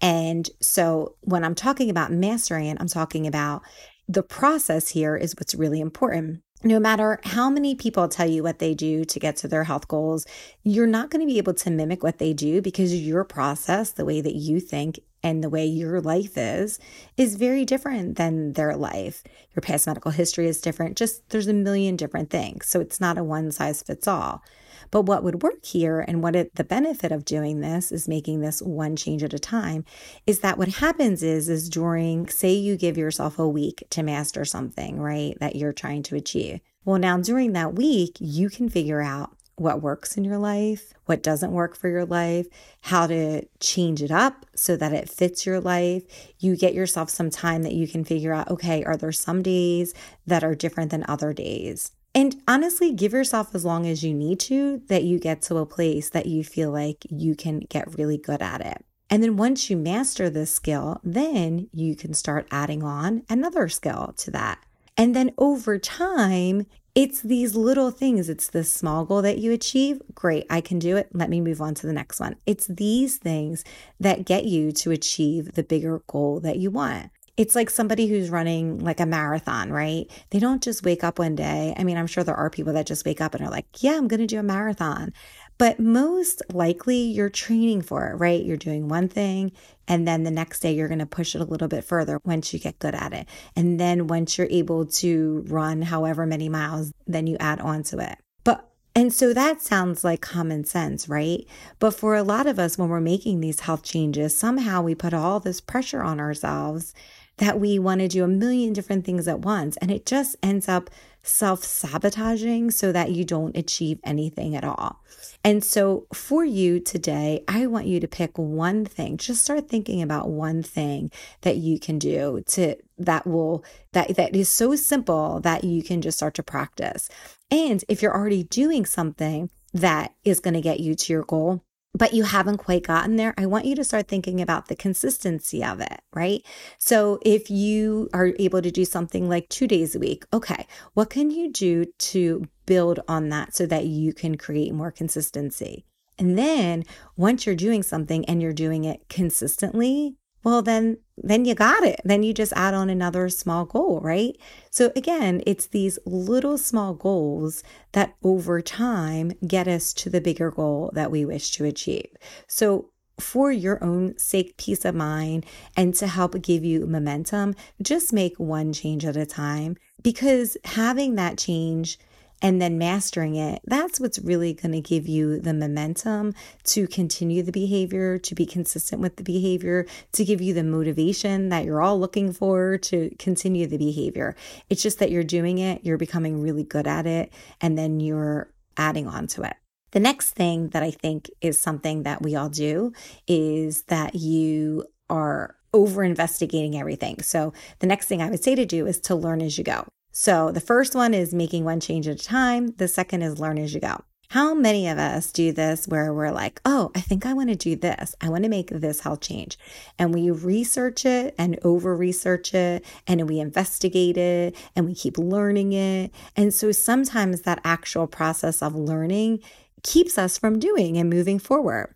And 0.00 0.48
so 0.60 1.16
when 1.22 1.44
I'm 1.44 1.54
talking 1.54 1.90
about 1.90 2.12
mastering 2.12 2.76
I'm 2.78 2.88
talking 2.88 3.26
about 3.26 3.62
the 4.08 4.22
process 4.22 4.88
here 4.88 5.16
is 5.16 5.34
what's 5.36 5.54
really 5.54 5.80
important 5.80 6.42
no 6.64 6.78
matter 6.78 7.20
how 7.24 7.50
many 7.50 7.74
people 7.74 8.08
tell 8.08 8.28
you 8.28 8.42
what 8.42 8.58
they 8.58 8.74
do 8.74 9.04
to 9.04 9.18
get 9.18 9.36
to 9.36 9.48
their 9.48 9.64
health 9.64 9.88
goals, 9.88 10.26
you're 10.62 10.86
not 10.86 11.10
going 11.10 11.20
to 11.20 11.26
be 11.26 11.38
able 11.38 11.54
to 11.54 11.70
mimic 11.70 12.02
what 12.02 12.18
they 12.18 12.32
do 12.32 12.62
because 12.62 12.94
your 12.94 13.24
process, 13.24 13.92
the 13.92 14.04
way 14.04 14.20
that 14.20 14.34
you 14.34 14.60
think 14.60 15.00
and 15.22 15.42
the 15.42 15.50
way 15.50 15.64
your 15.64 16.00
life 16.00 16.36
is, 16.36 16.78
is 17.16 17.36
very 17.36 17.64
different 17.64 18.16
than 18.16 18.52
their 18.54 18.76
life. 18.76 19.22
Your 19.54 19.60
past 19.60 19.86
medical 19.86 20.10
history 20.10 20.46
is 20.46 20.60
different. 20.60 20.96
Just 20.96 21.28
there's 21.30 21.46
a 21.46 21.52
million 21.52 21.96
different 21.96 22.30
things. 22.30 22.66
So 22.66 22.80
it's 22.80 23.00
not 23.00 23.18
a 23.18 23.24
one 23.24 23.50
size 23.50 23.82
fits 23.82 24.08
all. 24.08 24.42
But 24.90 25.02
what 25.02 25.24
would 25.24 25.42
work 25.42 25.64
here 25.64 26.00
and 26.00 26.22
what 26.22 26.36
it, 26.36 26.54
the 26.54 26.64
benefit 26.64 27.12
of 27.12 27.24
doing 27.24 27.60
this 27.60 27.90
is 27.90 28.08
making 28.08 28.40
this 28.40 28.60
one 28.60 28.94
change 28.94 29.22
at 29.22 29.32
a 29.32 29.38
time 29.38 29.84
is 30.26 30.40
that 30.40 30.58
what 30.58 30.68
happens 30.68 31.22
is, 31.22 31.48
is 31.48 31.70
during, 31.70 32.28
say 32.28 32.52
you 32.52 32.76
give 32.76 32.98
yourself 32.98 33.38
a 33.38 33.48
week 33.48 33.84
to 33.90 34.02
master 34.02 34.44
something, 34.44 35.00
right? 35.00 35.34
That 35.40 35.56
you're 35.56 35.72
trying 35.72 36.02
to 36.04 36.16
achieve. 36.16 36.60
Well, 36.84 36.98
now 36.98 37.16
during 37.18 37.52
that 37.52 37.74
week, 37.74 38.16
you 38.20 38.50
can 38.50 38.68
figure 38.68 39.00
out 39.00 39.34
what 39.56 39.82
works 39.82 40.16
in 40.16 40.24
your 40.24 40.38
life, 40.38 40.92
what 41.06 41.22
doesn't 41.22 41.52
work 41.52 41.76
for 41.76 41.88
your 41.88 42.04
life, 42.04 42.46
how 42.80 43.06
to 43.06 43.46
change 43.60 44.02
it 44.02 44.10
up 44.10 44.46
so 44.54 44.76
that 44.76 44.92
it 44.92 45.08
fits 45.08 45.46
your 45.46 45.60
life. 45.60 46.02
You 46.38 46.56
get 46.56 46.74
yourself 46.74 47.10
some 47.10 47.30
time 47.30 47.62
that 47.62 47.74
you 47.74 47.86
can 47.86 48.04
figure 48.04 48.32
out 48.32 48.50
okay, 48.50 48.82
are 48.84 48.96
there 48.96 49.12
some 49.12 49.42
days 49.42 49.94
that 50.26 50.44
are 50.44 50.54
different 50.54 50.90
than 50.90 51.04
other 51.08 51.32
days? 51.32 51.92
And 52.14 52.42
honestly, 52.46 52.92
give 52.92 53.12
yourself 53.12 53.54
as 53.54 53.64
long 53.64 53.86
as 53.86 54.04
you 54.04 54.12
need 54.12 54.38
to 54.40 54.82
that 54.88 55.04
you 55.04 55.18
get 55.18 55.42
to 55.42 55.56
a 55.58 55.66
place 55.66 56.10
that 56.10 56.26
you 56.26 56.44
feel 56.44 56.70
like 56.70 57.06
you 57.08 57.34
can 57.34 57.60
get 57.60 57.96
really 57.96 58.18
good 58.18 58.42
at 58.42 58.60
it. 58.60 58.84
And 59.08 59.22
then 59.22 59.36
once 59.36 59.68
you 59.68 59.76
master 59.76 60.30
this 60.30 60.50
skill, 60.50 61.00
then 61.04 61.68
you 61.72 61.94
can 61.96 62.14
start 62.14 62.48
adding 62.50 62.82
on 62.82 63.24
another 63.28 63.68
skill 63.68 64.14
to 64.18 64.30
that. 64.30 64.58
And 64.96 65.16
then 65.16 65.32
over 65.38 65.78
time, 65.78 66.66
it's 66.94 67.22
these 67.22 67.54
little 67.54 67.90
things. 67.90 68.28
It's 68.28 68.48
this 68.48 68.72
small 68.72 69.04
goal 69.04 69.22
that 69.22 69.38
you 69.38 69.52
achieve. 69.52 70.02
Great, 70.14 70.44
I 70.50 70.60
can 70.60 70.78
do 70.78 70.96
it. 70.96 71.08
Let 71.12 71.30
me 71.30 71.40
move 71.40 71.62
on 71.62 71.74
to 71.76 71.86
the 71.86 71.92
next 71.92 72.20
one. 72.20 72.36
It's 72.44 72.66
these 72.66 73.16
things 73.16 73.64
that 73.98 74.26
get 74.26 74.44
you 74.44 74.72
to 74.72 74.90
achieve 74.90 75.54
the 75.54 75.62
bigger 75.62 76.02
goal 76.06 76.40
that 76.40 76.58
you 76.58 76.70
want. 76.70 77.10
It's 77.38 77.54
like 77.54 77.70
somebody 77.70 78.08
who's 78.08 78.28
running 78.28 78.78
like 78.80 79.00
a 79.00 79.06
marathon, 79.06 79.72
right? 79.72 80.10
They 80.28 80.38
don't 80.38 80.62
just 80.62 80.84
wake 80.84 81.02
up 81.02 81.18
one 81.18 81.34
day. 81.34 81.74
I 81.78 81.82
mean, 81.82 81.96
I'm 81.96 82.06
sure 82.06 82.22
there 82.22 82.36
are 82.36 82.50
people 82.50 82.74
that 82.74 82.86
just 82.86 83.06
wake 83.06 83.22
up 83.22 83.34
and 83.34 83.42
are 83.42 83.50
like, 83.50 83.82
yeah, 83.82 83.92
I'm 83.92 84.06
going 84.06 84.20
to 84.20 84.26
do 84.26 84.38
a 84.38 84.42
marathon. 84.42 85.14
But 85.56 85.80
most 85.80 86.42
likely 86.52 86.98
you're 86.98 87.30
training 87.30 87.82
for 87.82 88.10
it, 88.10 88.16
right? 88.16 88.44
You're 88.44 88.58
doing 88.58 88.88
one 88.88 89.08
thing 89.08 89.52
and 89.92 90.08
then 90.08 90.22
the 90.22 90.30
next 90.30 90.60
day 90.60 90.72
you're 90.72 90.88
going 90.88 91.00
to 91.00 91.06
push 91.06 91.34
it 91.34 91.42
a 91.42 91.44
little 91.44 91.68
bit 91.68 91.84
further 91.84 92.18
once 92.24 92.54
you 92.54 92.58
get 92.58 92.78
good 92.78 92.94
at 92.94 93.12
it. 93.12 93.28
And 93.54 93.78
then 93.78 94.06
once 94.06 94.38
you're 94.38 94.48
able 94.50 94.86
to 94.86 95.44
run 95.48 95.82
however 95.82 96.24
many 96.24 96.48
miles, 96.48 96.92
then 97.06 97.26
you 97.26 97.36
add 97.38 97.60
on 97.60 97.82
to 97.84 97.98
it. 97.98 98.16
But 98.42 98.70
and 98.94 99.12
so 99.12 99.34
that 99.34 99.60
sounds 99.60 100.02
like 100.02 100.22
common 100.22 100.64
sense, 100.64 101.10
right? 101.10 101.46
But 101.78 101.90
for 101.90 102.14
a 102.14 102.22
lot 102.22 102.46
of 102.46 102.58
us, 102.58 102.78
when 102.78 102.88
we're 102.88 103.02
making 103.02 103.40
these 103.40 103.60
health 103.60 103.82
changes, 103.82 104.36
somehow 104.36 104.80
we 104.80 104.94
put 104.94 105.12
all 105.12 105.40
this 105.40 105.60
pressure 105.60 106.02
on 106.02 106.20
ourselves 106.20 106.94
that 107.36 107.60
we 107.60 107.78
want 107.78 108.00
to 108.00 108.08
do 108.08 108.24
a 108.24 108.28
million 108.28 108.72
different 108.72 109.04
things 109.04 109.28
at 109.28 109.40
once. 109.40 109.76
And 109.76 109.90
it 109.90 110.06
just 110.06 110.36
ends 110.42 110.70
up 110.70 110.88
self 111.22 111.64
sabotaging 111.64 112.70
so 112.70 112.92
that 112.92 113.10
you 113.10 113.26
don't 113.26 113.54
achieve 113.58 114.00
anything 114.04 114.56
at 114.56 114.64
all. 114.64 115.04
And 115.44 115.64
so 115.64 116.06
for 116.12 116.44
you 116.44 116.78
today, 116.78 117.42
I 117.48 117.66
want 117.66 117.86
you 117.86 117.98
to 118.00 118.08
pick 118.08 118.38
one 118.38 118.84
thing. 118.84 119.16
Just 119.16 119.42
start 119.42 119.68
thinking 119.68 120.00
about 120.00 120.28
one 120.28 120.62
thing 120.62 121.10
that 121.40 121.56
you 121.56 121.80
can 121.80 121.98
do 121.98 122.42
to 122.48 122.76
that 122.98 123.26
will 123.26 123.64
that 123.92 124.14
that 124.16 124.36
is 124.36 124.48
so 124.48 124.76
simple 124.76 125.40
that 125.40 125.64
you 125.64 125.82
can 125.82 126.00
just 126.00 126.18
start 126.18 126.34
to 126.34 126.42
practice. 126.42 127.08
And 127.50 127.84
if 127.88 128.02
you're 128.02 128.16
already 128.16 128.44
doing 128.44 128.86
something 128.86 129.50
that 129.74 130.14
is 130.24 130.40
going 130.40 130.54
to 130.54 130.60
get 130.60 130.80
you 130.80 130.94
to 130.94 131.12
your 131.12 131.24
goal, 131.24 131.64
but 131.94 132.14
you 132.14 132.22
haven't 132.22 132.58
quite 132.58 132.84
gotten 132.84 133.16
there, 133.16 133.34
I 133.36 133.46
want 133.46 133.66
you 133.66 133.74
to 133.76 133.84
start 133.84 134.08
thinking 134.08 134.40
about 134.40 134.68
the 134.68 134.76
consistency 134.76 135.62
of 135.62 135.80
it, 135.80 136.00
right? 136.14 136.42
So 136.78 137.18
if 137.22 137.50
you 137.50 138.08
are 138.14 138.32
able 138.38 138.62
to 138.62 138.70
do 138.70 138.84
something 138.84 139.28
like 139.28 139.48
two 139.48 139.66
days 139.66 139.94
a 139.94 139.98
week, 139.98 140.24
okay, 140.32 140.66
what 140.94 141.10
can 141.10 141.30
you 141.30 141.50
do 141.50 141.84
to 141.84 142.48
build 142.72 143.00
on 143.06 143.28
that 143.28 143.54
so 143.54 143.66
that 143.66 143.84
you 143.84 144.14
can 144.14 144.36
create 144.38 144.72
more 144.72 144.90
consistency? 144.90 145.84
And 146.18 146.38
then 146.38 146.84
once 147.16 147.44
you're 147.44 147.54
doing 147.54 147.82
something 147.82 148.24
and 148.24 148.40
you're 148.40 148.52
doing 148.52 148.84
it 148.84 149.08
consistently, 149.08 150.16
well 150.44 150.62
then 150.62 150.98
then 151.16 151.44
you 151.44 151.54
got 151.54 151.82
it. 151.84 152.00
Then 152.04 152.22
you 152.22 152.32
just 152.32 152.52
add 152.54 152.74
on 152.74 152.88
another 152.88 153.28
small 153.28 153.64
goal 153.64 154.00
right? 154.02 154.34
So 154.70 154.90
again 154.96 155.42
it's 155.46 155.66
these 155.66 155.98
little 156.06 156.56
small 156.56 156.94
goals 156.94 157.62
that 157.92 158.14
over 158.22 158.62
time 158.62 159.32
get 159.46 159.68
us 159.68 159.92
to 159.94 160.10
the 160.10 160.20
bigger 160.20 160.50
goal 160.50 160.90
that 160.94 161.10
we 161.10 161.24
wish 161.24 161.50
to 161.52 161.64
achieve. 161.64 162.10
So 162.46 162.90
for 163.20 163.52
your 163.52 163.82
own 163.84 164.16
sake 164.18 164.56
peace 164.56 164.84
of 164.84 164.94
mind 164.94 165.44
and 165.76 165.94
to 165.94 166.06
help 166.06 166.40
give 166.40 166.64
you 166.64 166.86
momentum 166.86 167.54
just 167.82 168.12
make 168.12 168.34
one 168.38 168.72
change 168.72 169.04
at 169.04 169.16
a 169.16 169.26
time 169.26 169.76
because 170.02 170.56
having 170.64 171.14
that 171.16 171.38
change 171.38 171.98
and 172.42 172.60
then 172.60 172.76
mastering 172.76 173.36
it, 173.36 173.62
that's 173.64 174.00
what's 174.00 174.18
really 174.18 174.52
going 174.52 174.72
to 174.72 174.80
give 174.80 175.06
you 175.06 175.38
the 175.40 175.54
momentum 175.54 176.34
to 176.64 176.88
continue 176.88 177.42
the 177.42 177.52
behavior, 177.52 178.18
to 178.18 178.34
be 178.34 178.44
consistent 178.44 179.00
with 179.00 179.16
the 179.16 179.22
behavior, 179.22 179.86
to 180.12 180.24
give 180.24 180.42
you 180.42 180.52
the 180.52 180.64
motivation 180.64 181.48
that 181.50 181.64
you're 181.64 181.80
all 181.80 181.98
looking 181.98 182.32
for 182.32 182.76
to 182.78 183.14
continue 183.18 183.66
the 183.66 183.78
behavior. 183.78 184.34
It's 184.68 184.82
just 184.82 184.98
that 184.98 185.12
you're 185.12 185.22
doing 185.22 185.58
it, 185.58 185.84
you're 185.84 185.96
becoming 185.96 186.42
really 186.42 186.64
good 186.64 186.88
at 186.88 187.06
it, 187.06 187.32
and 187.60 187.78
then 187.78 188.00
you're 188.00 188.52
adding 188.76 189.06
on 189.06 189.28
to 189.28 189.42
it. 189.42 189.54
The 189.92 190.00
next 190.00 190.30
thing 190.30 190.70
that 190.70 190.82
I 190.82 190.90
think 190.90 191.30
is 191.40 191.60
something 191.60 192.02
that 192.02 192.22
we 192.22 192.34
all 192.34 192.48
do 192.48 192.92
is 193.28 193.82
that 193.84 194.14
you 194.16 194.86
are 195.08 195.54
over 195.74 196.02
investigating 196.02 196.78
everything. 196.78 197.22
So 197.22 197.52
the 197.78 197.86
next 197.86 198.06
thing 198.06 198.20
I 198.20 198.30
would 198.30 198.42
say 198.42 198.54
to 198.54 198.66
do 198.66 198.86
is 198.86 198.98
to 199.02 199.14
learn 199.14 199.40
as 199.40 199.58
you 199.58 199.64
go. 199.64 199.86
So 200.12 200.52
the 200.52 200.60
first 200.60 200.94
one 200.94 201.14
is 201.14 201.34
making 201.34 201.64
one 201.64 201.80
change 201.80 202.06
at 202.06 202.20
a 202.20 202.24
time. 202.24 202.74
The 202.76 202.86
second 202.86 203.22
is 203.22 203.40
learn 203.40 203.58
as 203.58 203.74
you 203.74 203.80
go. 203.80 204.02
How 204.28 204.54
many 204.54 204.88
of 204.88 204.98
us 204.98 205.30
do 205.30 205.52
this 205.52 205.86
where 205.86 206.12
we're 206.14 206.30
like, 206.30 206.60
oh, 206.64 206.90
I 206.94 207.00
think 207.00 207.26
I 207.26 207.34
want 207.34 207.50
to 207.50 207.54
do 207.54 207.76
this. 207.76 208.14
I 208.20 208.30
want 208.30 208.44
to 208.44 208.48
make 208.48 208.70
this 208.70 209.00
health 209.00 209.20
change. 209.20 209.58
And 209.98 210.14
we 210.14 210.30
research 210.30 211.04
it 211.04 211.34
and 211.36 211.58
over 211.62 211.94
research 211.94 212.54
it 212.54 212.84
and 213.06 213.28
we 213.28 213.40
investigate 213.40 214.16
it 214.16 214.56
and 214.74 214.86
we 214.86 214.94
keep 214.94 215.18
learning 215.18 215.72
it. 215.74 216.12
And 216.34 216.54
so 216.54 216.72
sometimes 216.72 217.42
that 217.42 217.60
actual 217.64 218.06
process 218.06 218.62
of 218.62 218.74
learning 218.74 219.40
keeps 219.82 220.16
us 220.16 220.38
from 220.38 220.58
doing 220.58 220.96
and 220.96 221.10
moving 221.10 221.38
forward. 221.38 221.94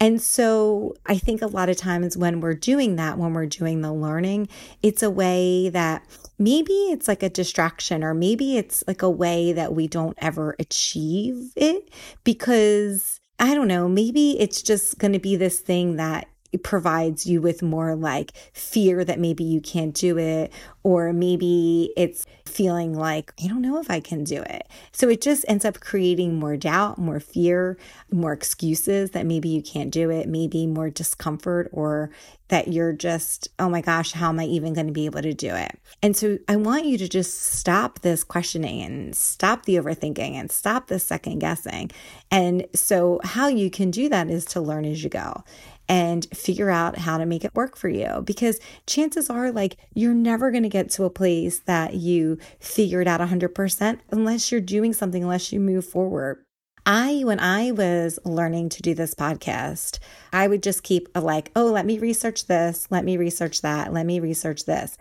And 0.00 0.20
so 0.20 0.94
I 1.06 1.18
think 1.18 1.42
a 1.42 1.46
lot 1.46 1.68
of 1.68 1.76
times 1.76 2.16
when 2.16 2.40
we're 2.40 2.54
doing 2.54 2.96
that, 2.96 3.18
when 3.18 3.34
we're 3.34 3.46
doing 3.46 3.82
the 3.82 3.92
learning, 3.92 4.48
it's 4.82 5.02
a 5.02 5.10
way 5.10 5.68
that 5.68 6.04
maybe 6.38 6.72
it's 6.72 7.06
like 7.06 7.22
a 7.22 7.28
distraction 7.28 8.02
or 8.02 8.14
maybe 8.14 8.56
it's 8.56 8.82
like 8.86 9.02
a 9.02 9.10
way 9.10 9.52
that 9.52 9.74
we 9.74 9.86
don't 9.86 10.16
ever 10.18 10.56
achieve 10.58 11.52
it 11.54 11.90
because 12.24 13.20
I 13.38 13.54
don't 13.54 13.68
know, 13.68 13.88
maybe 13.88 14.38
it's 14.40 14.62
just 14.62 14.98
going 14.98 15.12
to 15.12 15.18
be 15.18 15.36
this 15.36 15.60
thing 15.60 15.96
that 15.96 16.28
it 16.52 16.62
provides 16.62 17.26
you 17.26 17.40
with 17.40 17.62
more 17.62 17.94
like 17.94 18.32
fear 18.52 19.04
that 19.04 19.18
maybe 19.18 19.44
you 19.44 19.60
can't 19.60 19.94
do 19.94 20.18
it, 20.18 20.52
or 20.82 21.12
maybe 21.12 21.92
it's 21.96 22.26
feeling 22.46 22.94
like, 22.94 23.32
I 23.42 23.46
don't 23.46 23.62
know 23.62 23.78
if 23.80 23.90
I 23.90 24.00
can 24.00 24.24
do 24.24 24.42
it. 24.42 24.66
So 24.92 25.08
it 25.08 25.20
just 25.20 25.44
ends 25.48 25.64
up 25.64 25.80
creating 25.80 26.38
more 26.38 26.56
doubt, 26.56 26.98
more 26.98 27.20
fear, 27.20 27.78
more 28.12 28.32
excuses 28.32 29.10
that 29.12 29.26
maybe 29.26 29.48
you 29.48 29.62
can't 29.62 29.90
do 29.90 30.10
it, 30.10 30.28
maybe 30.28 30.66
more 30.66 30.90
discomfort, 30.90 31.68
or 31.72 32.10
that 32.48 32.68
you're 32.68 32.92
just, 32.92 33.48
oh 33.58 33.68
my 33.68 33.80
gosh, 33.80 34.12
how 34.12 34.28
am 34.28 34.40
I 34.40 34.44
even 34.44 34.74
going 34.74 34.88
to 34.88 34.92
be 34.92 35.06
able 35.06 35.22
to 35.22 35.32
do 35.32 35.54
it? 35.54 35.78
And 36.02 36.16
so 36.16 36.38
I 36.48 36.56
want 36.56 36.84
you 36.84 36.98
to 36.98 37.08
just 37.08 37.40
stop 37.40 38.00
this 38.00 38.24
questioning 38.24 38.82
and 38.82 39.14
stop 39.14 39.66
the 39.66 39.76
overthinking 39.76 40.34
and 40.34 40.50
stop 40.50 40.88
the 40.88 40.98
second 40.98 41.38
guessing. 41.38 41.92
And 42.30 42.66
so, 42.74 43.20
how 43.22 43.46
you 43.46 43.70
can 43.70 43.90
do 43.90 44.08
that 44.08 44.28
is 44.28 44.44
to 44.46 44.60
learn 44.60 44.84
as 44.84 45.02
you 45.02 45.10
go 45.10 45.44
and 45.90 46.24
figure 46.32 46.70
out 46.70 46.96
how 46.96 47.18
to 47.18 47.26
make 47.26 47.44
it 47.44 47.52
work 47.56 47.76
for 47.76 47.88
you. 47.88 48.22
Because 48.24 48.60
chances 48.86 49.28
are, 49.28 49.50
like, 49.50 49.76
you're 49.92 50.14
never 50.14 50.52
going 50.52 50.62
to 50.62 50.68
get 50.68 50.88
to 50.90 51.04
a 51.04 51.10
place 51.10 51.58
that 51.66 51.94
you 51.94 52.38
figured 52.60 53.08
out 53.08 53.20
100% 53.20 53.98
unless 54.12 54.52
you're 54.52 54.60
doing 54.60 54.92
something, 54.92 55.24
unless 55.24 55.52
you 55.52 55.58
move 55.58 55.84
forward. 55.84 56.44
I, 56.86 57.22
when 57.24 57.40
I 57.40 57.72
was 57.72 58.20
learning 58.24 58.68
to 58.70 58.82
do 58.82 58.94
this 58.94 59.14
podcast, 59.14 59.98
I 60.32 60.46
would 60.46 60.62
just 60.62 60.84
keep 60.84 61.08
like, 61.16 61.50
oh, 61.56 61.66
let 61.66 61.84
me 61.84 61.98
research 61.98 62.46
this, 62.46 62.86
let 62.90 63.04
me 63.04 63.16
research 63.16 63.60
that, 63.62 63.92
let 63.92 64.06
me 64.06 64.20
research 64.20 64.66
this. 64.66 64.96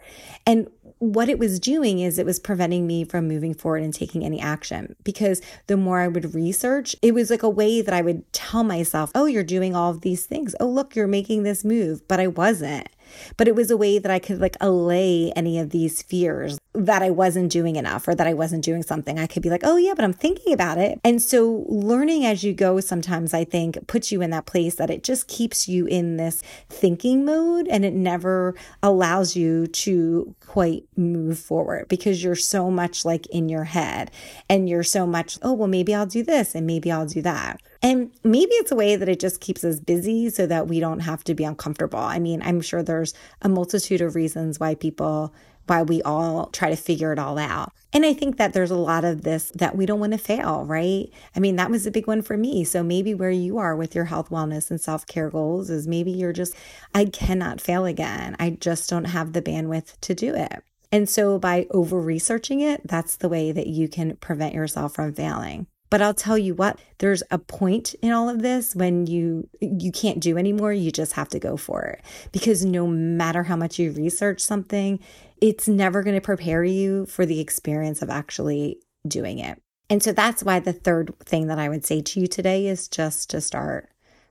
And 0.46 0.70
what 1.00 1.30
it 1.30 1.40
was 1.40 1.60
doing 1.60 2.00
is 2.00 2.20
it 2.20 2.26
was 2.26 2.40
preventing 2.40 2.86
me 2.86 3.04
from 3.06 3.28
moving 3.28 3.54
forward 3.54 3.84
and 3.84 3.94
taking 3.94 4.24
any 4.24 4.40
action 4.40 4.96
because 5.04 5.42
the 5.68 5.78
more 5.78 6.00
I 6.00 6.08
would 6.10 6.36
research, 6.36 6.96
it 7.02 7.14
was 7.14 7.30
like 7.30 7.44
a 7.44 7.50
way 7.50 7.82
that 7.82 7.94
I 7.94 8.02
would 8.02 8.32
tell 8.34 8.64
myself, 8.64 9.12
oh, 9.16 9.26
you're 9.26 9.44
doing 9.44 9.76
all 9.76 9.92
of 9.92 10.02
these 10.02 10.26
things. 10.26 10.56
Oh, 10.60 10.68
look, 10.68 10.96
you're 10.96 11.08
making 11.08 11.44
this 11.44 11.64
move. 11.64 12.06
But 12.08 12.20
I 12.20 12.28
wasn't. 12.28 12.90
But 13.38 13.48
it 13.48 13.56
was 13.56 13.72
a 13.72 13.78
way 13.78 13.98
that 13.98 14.12
I 14.12 14.20
could 14.20 14.40
like 14.40 14.58
allay 14.62 15.32
any 15.36 15.58
of 15.58 15.72
these 15.72 16.02
fears 16.02 16.60
that 16.86 17.02
I 17.02 17.10
wasn't 17.10 17.52
doing 17.52 17.76
enough 17.76 18.08
or 18.08 18.16
that 18.16 18.28
I 18.28 18.34
wasn't 18.34 18.64
doing 18.64 18.84
something. 18.84 19.20
I 19.20 19.28
could 19.28 19.42
be 19.42 19.50
like, 19.50 19.64
oh, 19.64 19.78
yeah, 19.78 19.94
but 19.96 20.04
I'm 20.06 20.14
thinking 20.14 20.54
about 20.54 20.78
it. 20.78 21.00
And 21.04 21.22
so 21.22 21.66
learning 21.68 22.26
as 22.26 22.44
you 22.44 22.54
go 22.54 22.80
sometimes, 22.80 23.34
I 23.34 23.44
think, 23.44 23.88
puts 23.88 24.12
you 24.12 24.22
in 24.22 24.30
that 24.32 24.46
place 24.46 24.76
that 24.76 24.90
it 24.90 25.04
just 25.04 25.28
keeps 25.28 25.68
you 25.68 25.86
in 25.86 26.18
this 26.18 26.42
thinking 26.70 27.26
mode 27.26 27.68
and 27.68 27.86
it 27.86 27.94
never 27.94 28.56
allows 28.82 29.36
you 29.36 29.68
to 29.68 30.36
quite 30.46 30.86
move 30.96 31.40
forward 31.40 31.88
because 31.88 32.24
you're 32.24 32.36
so 32.36 32.72
much 32.72 33.06
like 33.06 33.28
in 33.28 33.50
your 33.50 33.66
head 33.66 34.12
and 34.50 34.70
you're 34.70 34.84
so 34.84 35.06
much, 35.06 35.38
oh, 35.42 35.54
well, 35.54 35.68
maybe 35.68 35.94
I'll 35.94 36.06
do 36.06 36.24
this 36.24 36.56
and 36.56 36.66
maybe 36.66 36.92
I'll 36.92 37.06
do 37.06 37.22
that. 37.22 37.62
And 37.82 38.12
maybe 38.24 38.52
it's 38.56 38.72
a 38.72 38.76
way 38.76 38.96
that 38.96 39.08
it 39.08 39.20
just 39.20 39.40
keeps 39.40 39.64
us 39.64 39.80
busy 39.80 40.30
so 40.30 40.46
that 40.48 40.68
we 40.68 40.80
don't 40.80 41.00
have 41.00 41.24
to 41.26 41.34
be 41.34 41.46
uncomfortable. 41.46 42.00
I 42.00 42.20
mean, 42.20 42.42
I'm 42.44 42.60
sure 42.60 42.84
there's 42.84 43.14
a 43.42 43.48
multitude 43.48 44.02
of 44.02 44.16
reasons 44.16 44.60
why 44.60 44.76
people 44.76 45.34
why 45.68 45.84
we 45.84 46.02
all 46.02 46.48
try 46.48 46.70
to 46.70 46.76
figure 46.76 47.14
it 47.14 47.20
all 47.20 47.38
out. 47.38 47.72
And 47.92 48.06
I 48.06 48.14
think 48.14 48.38
that 48.38 48.54
there's 48.54 48.72
a 48.72 48.76
lot 48.76 49.04
of 49.04 49.24
this 49.24 49.52
that 49.56 49.76
we 49.76 49.86
don't 49.86 50.00
want 50.00 50.14
to 50.14 50.20
fail, 50.20 50.64
right? 50.66 51.08
I 51.36 51.40
mean, 51.40 51.56
that 51.56 51.72
was 51.72 51.88
a 51.88 51.92
big 51.92 52.08
one 52.08 52.22
for 52.22 52.38
me. 52.38 52.64
So 52.64 52.84
maybe 52.84 53.14
where 53.14 53.32
you 53.32 53.58
are 53.58 53.76
with 53.76 53.96
your 53.96 54.06
health, 54.06 54.30
wellness, 54.30 54.70
and 54.70 54.80
self 54.80 55.08
care 55.08 55.30
goals 55.30 55.70
is 55.70 55.88
maybe 55.88 56.12
you're 56.12 56.34
just, 56.34 56.56
I 56.94 57.06
cannot 57.06 57.62
fail 57.62 57.86
again. 57.86 58.36
I 58.40 58.52
just 58.52 58.90
don't 58.90 59.06
have 59.06 59.34
the 59.34 59.42
bandwidth 59.42 60.00
to 60.02 60.14
do 60.14 60.36
it. 60.36 60.64
And 60.92 61.08
so 61.08 61.38
by 61.38 61.68
over 61.72 62.00
researching 62.00 62.62
it, 62.62 62.82
that's 62.86 63.16
the 63.16 63.30
way 63.30 63.52
that 63.52 63.68
you 63.68 63.88
can 63.88 64.16
prevent 64.18 64.54
yourself 64.56 64.96
from 64.96 65.14
failing. 65.14 65.68
But 65.90 66.02
I'll 66.04 66.14
tell 66.14 66.38
you 66.38 66.54
what, 66.54 66.80
there's 67.00 67.24
a 67.32 67.40
point 67.40 67.96
in 68.02 68.12
all 68.12 68.30
of 68.30 68.44
this 68.44 68.76
when 68.76 69.08
you 69.08 69.50
you 69.60 69.92
can't 69.92 70.20
do 70.20 70.38
anymore, 70.38 70.72
you 70.72 70.92
just 70.92 71.14
have 71.14 71.30
to 71.30 71.40
go 71.40 71.58
for 71.58 71.82
it. 71.82 72.02
Because 72.32 72.64
no 72.64 72.86
matter 72.86 73.44
how 73.44 73.56
much 73.56 73.80
you 73.80 73.92
research 73.92 74.40
something, 74.40 75.00
it's 75.42 75.68
never 75.68 76.04
going 76.04 76.16
to 76.16 76.22
prepare 76.22 76.64
you 76.64 77.06
for 77.06 77.26
the 77.26 77.40
experience 77.40 78.02
of 78.02 78.10
actually 78.10 78.80
doing 79.08 79.40
it. 79.40 79.62
And 79.90 80.04
so 80.04 80.12
that's 80.12 80.44
why 80.44 80.60
the 80.60 80.74
third 80.74 81.18
thing 81.20 81.48
that 81.48 81.60
I 81.60 81.70
would 81.70 81.86
say 81.86 82.02
to 82.02 82.20
you 82.20 82.28
today 82.28 82.68
is 82.68 82.88
just 82.88 83.30
to 83.32 83.42
start. 83.42 83.90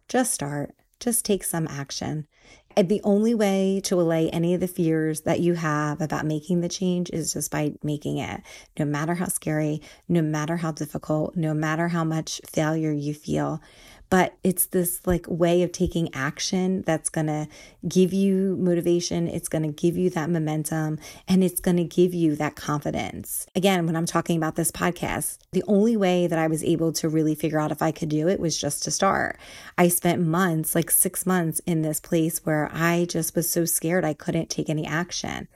Just 0.09 0.33
start. 0.33 0.75
Just 1.01 1.25
take 1.25 1.45
some 1.45 1.67
action. 1.69 2.27
And 2.77 2.89
the 2.89 3.01
only 3.03 3.35
way 3.35 3.81
to 3.85 4.01
allay 4.01 4.31
any 4.31 4.55
of 4.55 4.61
the 4.61 4.69
fears 4.69 5.23
that 5.23 5.41
you 5.41 5.55
have 5.55 6.01
about 6.01 6.27
making 6.27 6.61
the 6.61 6.69
change 6.69 7.11
is 7.11 7.33
just 7.33 7.51
by 7.51 7.73
making 7.83 8.19
it, 8.19 8.43
no 8.79 8.85
matter 8.85 9.15
how 9.15 9.27
scary, 9.27 9.83
no 10.09 10.23
matter 10.23 10.57
how 10.57 10.71
difficult, 10.71 11.37
no 11.37 11.55
matter 11.55 11.89
how 11.89 12.05
much 12.05 12.41
failure 12.47 12.93
you 12.93 13.15
feel 13.15 13.61
but 14.11 14.37
it's 14.43 14.67
this 14.67 15.07
like 15.07 15.27
way 15.29 15.63
of 15.63 15.73
taking 15.73 16.15
action 16.15 16.83
that's 16.83 17.09
going 17.09 17.27
to 17.27 17.47
give 17.87 18.13
you 18.13 18.57
motivation. 18.57 19.29
It's 19.29 19.49
going 19.49 19.63
to 19.63 19.73
give 19.73 19.97
you 19.97 20.11
that 20.11 20.31
momentum 20.31 20.99
and 21.27 21.45
it's 21.45 21.61
going 21.61 21.77
to 21.77 21.85
give 21.85 22.15
you 22.15 22.35
that 22.37 22.57
confidence. 22.57 23.47
Again, 23.55 23.87
when 23.87 23.97
I'm 23.97 24.07
talking 24.07 24.37
about 24.37 24.57
this 24.57 24.71
podcast, 24.71 25.39
the 25.53 25.65
only 25.69 25.97
way 25.97 26.27
that 26.27 26.39
I 26.39 26.47
was 26.47 26.65
able 26.65 26.93
to 26.95 27.09
really 27.09 27.35
figure 27.35 27.61
out 27.61 27.73
if 27.73 27.83
I 27.83 27.93
could 27.93 28.09
do 28.09 28.29
it 28.29 28.41
was 28.41 28.59
just 28.59 28.83
to 28.85 28.91
start. 28.91 29.39
I 29.77 29.89
spent 29.89 30.23
months, 30.23 30.75
like 30.75 30.91
six 30.91 31.27
months 31.27 31.61
in 31.67 31.83
this 31.83 32.01
place 32.01 32.45
where 32.45 32.71
I 32.73 33.07
just 33.09 33.37
was 33.37 33.51
so 33.51 33.65
scared 33.65 34.05
I 34.05 34.15
couldn't 34.15 34.51
take 34.51 34.71
any 34.71 34.87
action. 34.87 35.49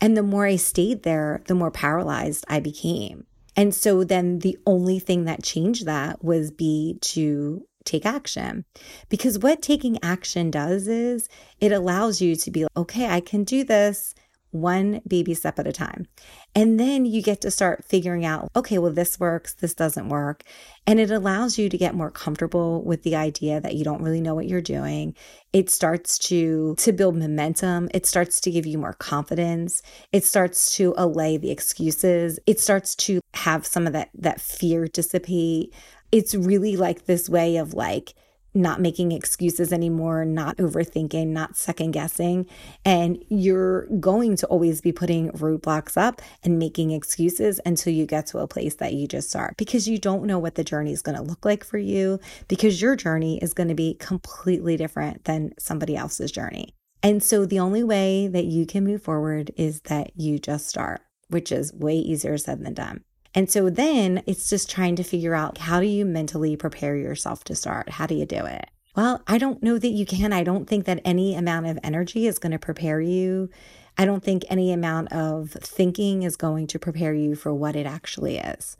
And 0.00 0.16
the 0.16 0.22
more 0.24 0.46
I 0.46 0.56
stayed 0.56 1.04
there, 1.04 1.42
the 1.46 1.54
more 1.54 1.70
paralyzed 1.70 2.44
I 2.48 2.58
became. 2.58 3.26
And 3.54 3.74
so 3.74 4.02
then 4.02 4.38
the 4.38 4.58
only 4.66 4.98
thing 4.98 5.24
that 5.24 5.42
changed 5.42 5.86
that 5.86 6.24
was 6.24 6.50
be 6.50 6.98
to 7.02 7.66
take 7.84 8.06
action. 8.06 8.64
Because 9.08 9.38
what 9.38 9.62
taking 9.62 9.98
action 10.02 10.50
does 10.50 10.88
is 10.88 11.28
it 11.60 11.72
allows 11.72 12.20
you 12.20 12.36
to 12.36 12.50
be, 12.50 12.66
okay, 12.76 13.08
I 13.08 13.20
can 13.20 13.44
do 13.44 13.64
this 13.64 14.14
one 14.50 15.00
baby 15.06 15.34
step 15.34 15.58
at 15.58 15.66
a 15.66 15.72
time. 15.72 16.06
And 16.54 16.78
then 16.78 17.06
you 17.06 17.22
get 17.22 17.40
to 17.42 17.50
start 17.50 17.84
figuring 17.84 18.24
out, 18.24 18.50
okay, 18.54 18.78
well, 18.78 18.92
this 18.92 19.18
works, 19.18 19.54
this 19.54 19.74
doesn't 19.74 20.08
work. 20.08 20.42
And 20.86 21.00
it 21.00 21.10
allows 21.10 21.56
you 21.56 21.68
to 21.68 21.78
get 21.78 21.94
more 21.94 22.10
comfortable 22.10 22.82
with 22.82 23.04
the 23.04 23.16
idea 23.16 23.60
that 23.60 23.74
you 23.74 23.84
don't 23.84 24.02
really 24.02 24.20
know 24.20 24.34
what 24.34 24.48
you're 24.48 24.60
doing. 24.60 25.14
It 25.52 25.70
starts 25.70 26.18
to, 26.18 26.74
to 26.76 26.92
build 26.92 27.16
momentum. 27.16 27.88
It 27.94 28.04
starts 28.04 28.40
to 28.42 28.50
give 28.50 28.66
you 28.66 28.76
more 28.76 28.92
confidence. 28.92 29.82
It 30.12 30.24
starts 30.24 30.76
to 30.76 30.94
allay 30.98 31.38
the 31.38 31.50
excuses. 31.50 32.38
It 32.46 32.60
starts 32.60 32.94
to 32.96 33.20
have 33.34 33.66
some 33.66 33.86
of 33.86 33.94
that, 33.94 34.10
that 34.14 34.40
fear 34.40 34.88
dissipate 34.88 35.72
it's 36.12 36.34
really 36.34 36.76
like 36.76 37.06
this 37.06 37.28
way 37.28 37.56
of 37.56 37.72
like 37.72 38.14
not 38.54 38.80
making 38.80 39.12
excuses 39.12 39.72
anymore, 39.72 40.24
not 40.24 40.56
overthinking, 40.58 41.28
not 41.28 41.56
second 41.56 41.92
guessing. 41.92 42.46
And 42.84 43.22
you're 43.28 43.86
going 43.98 44.36
to 44.36 44.46
always 44.46 44.80
be 44.80 44.92
putting 44.92 45.30
roadblocks 45.32 45.96
up 45.96 46.20
and 46.42 46.58
making 46.58 46.90
excuses 46.90 47.60
until 47.64 47.92
you 47.92 48.06
get 48.06 48.26
to 48.26 48.38
a 48.38 48.48
place 48.48 48.74
that 48.76 48.94
you 48.94 49.06
just 49.06 49.30
start 49.30 49.56
because 49.56 49.88
you 49.88 49.98
don't 49.98 50.24
know 50.24 50.38
what 50.38 50.54
the 50.54 50.64
journey 50.64 50.92
is 50.92 51.02
going 51.02 51.16
to 51.16 51.22
look 51.22 51.44
like 51.44 51.64
for 51.64 51.78
you 51.78 52.20
because 52.48 52.82
your 52.82 52.96
journey 52.96 53.38
is 53.38 53.54
going 53.54 53.68
to 53.68 53.74
be 53.74 53.94
completely 53.94 54.76
different 54.76 55.24
than 55.24 55.52
somebody 55.58 55.96
else's 55.96 56.30
journey. 56.30 56.74
And 57.02 57.22
so 57.22 57.44
the 57.46 57.58
only 57.58 57.82
way 57.82 58.28
that 58.28 58.44
you 58.44 58.64
can 58.64 58.84
move 58.84 59.02
forward 59.02 59.50
is 59.56 59.80
that 59.82 60.12
you 60.14 60.38
just 60.38 60.68
start, 60.68 61.00
which 61.28 61.50
is 61.50 61.72
way 61.72 61.96
easier 61.96 62.38
said 62.38 62.64
than 62.64 62.74
done. 62.74 63.02
And 63.34 63.50
so 63.50 63.70
then 63.70 64.22
it's 64.26 64.50
just 64.50 64.70
trying 64.70 64.96
to 64.96 65.02
figure 65.02 65.34
out 65.34 65.58
how 65.58 65.80
do 65.80 65.86
you 65.86 66.04
mentally 66.04 66.56
prepare 66.56 66.96
yourself 66.96 67.44
to 67.44 67.54
start? 67.54 67.90
How 67.90 68.06
do 68.06 68.14
you 68.14 68.26
do 68.26 68.44
it? 68.44 68.66
Well, 68.94 69.22
I 69.26 69.38
don't 69.38 69.62
know 69.62 69.78
that 69.78 69.88
you 69.88 70.04
can. 70.04 70.34
I 70.34 70.44
don't 70.44 70.68
think 70.68 70.84
that 70.84 71.00
any 71.04 71.34
amount 71.34 71.66
of 71.66 71.78
energy 71.82 72.26
is 72.26 72.38
going 72.38 72.52
to 72.52 72.58
prepare 72.58 73.00
you. 73.00 73.48
I 73.96 74.04
don't 74.04 74.22
think 74.22 74.44
any 74.48 74.72
amount 74.72 75.12
of 75.12 75.50
thinking 75.52 76.24
is 76.24 76.36
going 76.36 76.66
to 76.68 76.78
prepare 76.78 77.14
you 77.14 77.34
for 77.34 77.54
what 77.54 77.74
it 77.74 77.86
actually 77.86 78.36
is. 78.36 78.76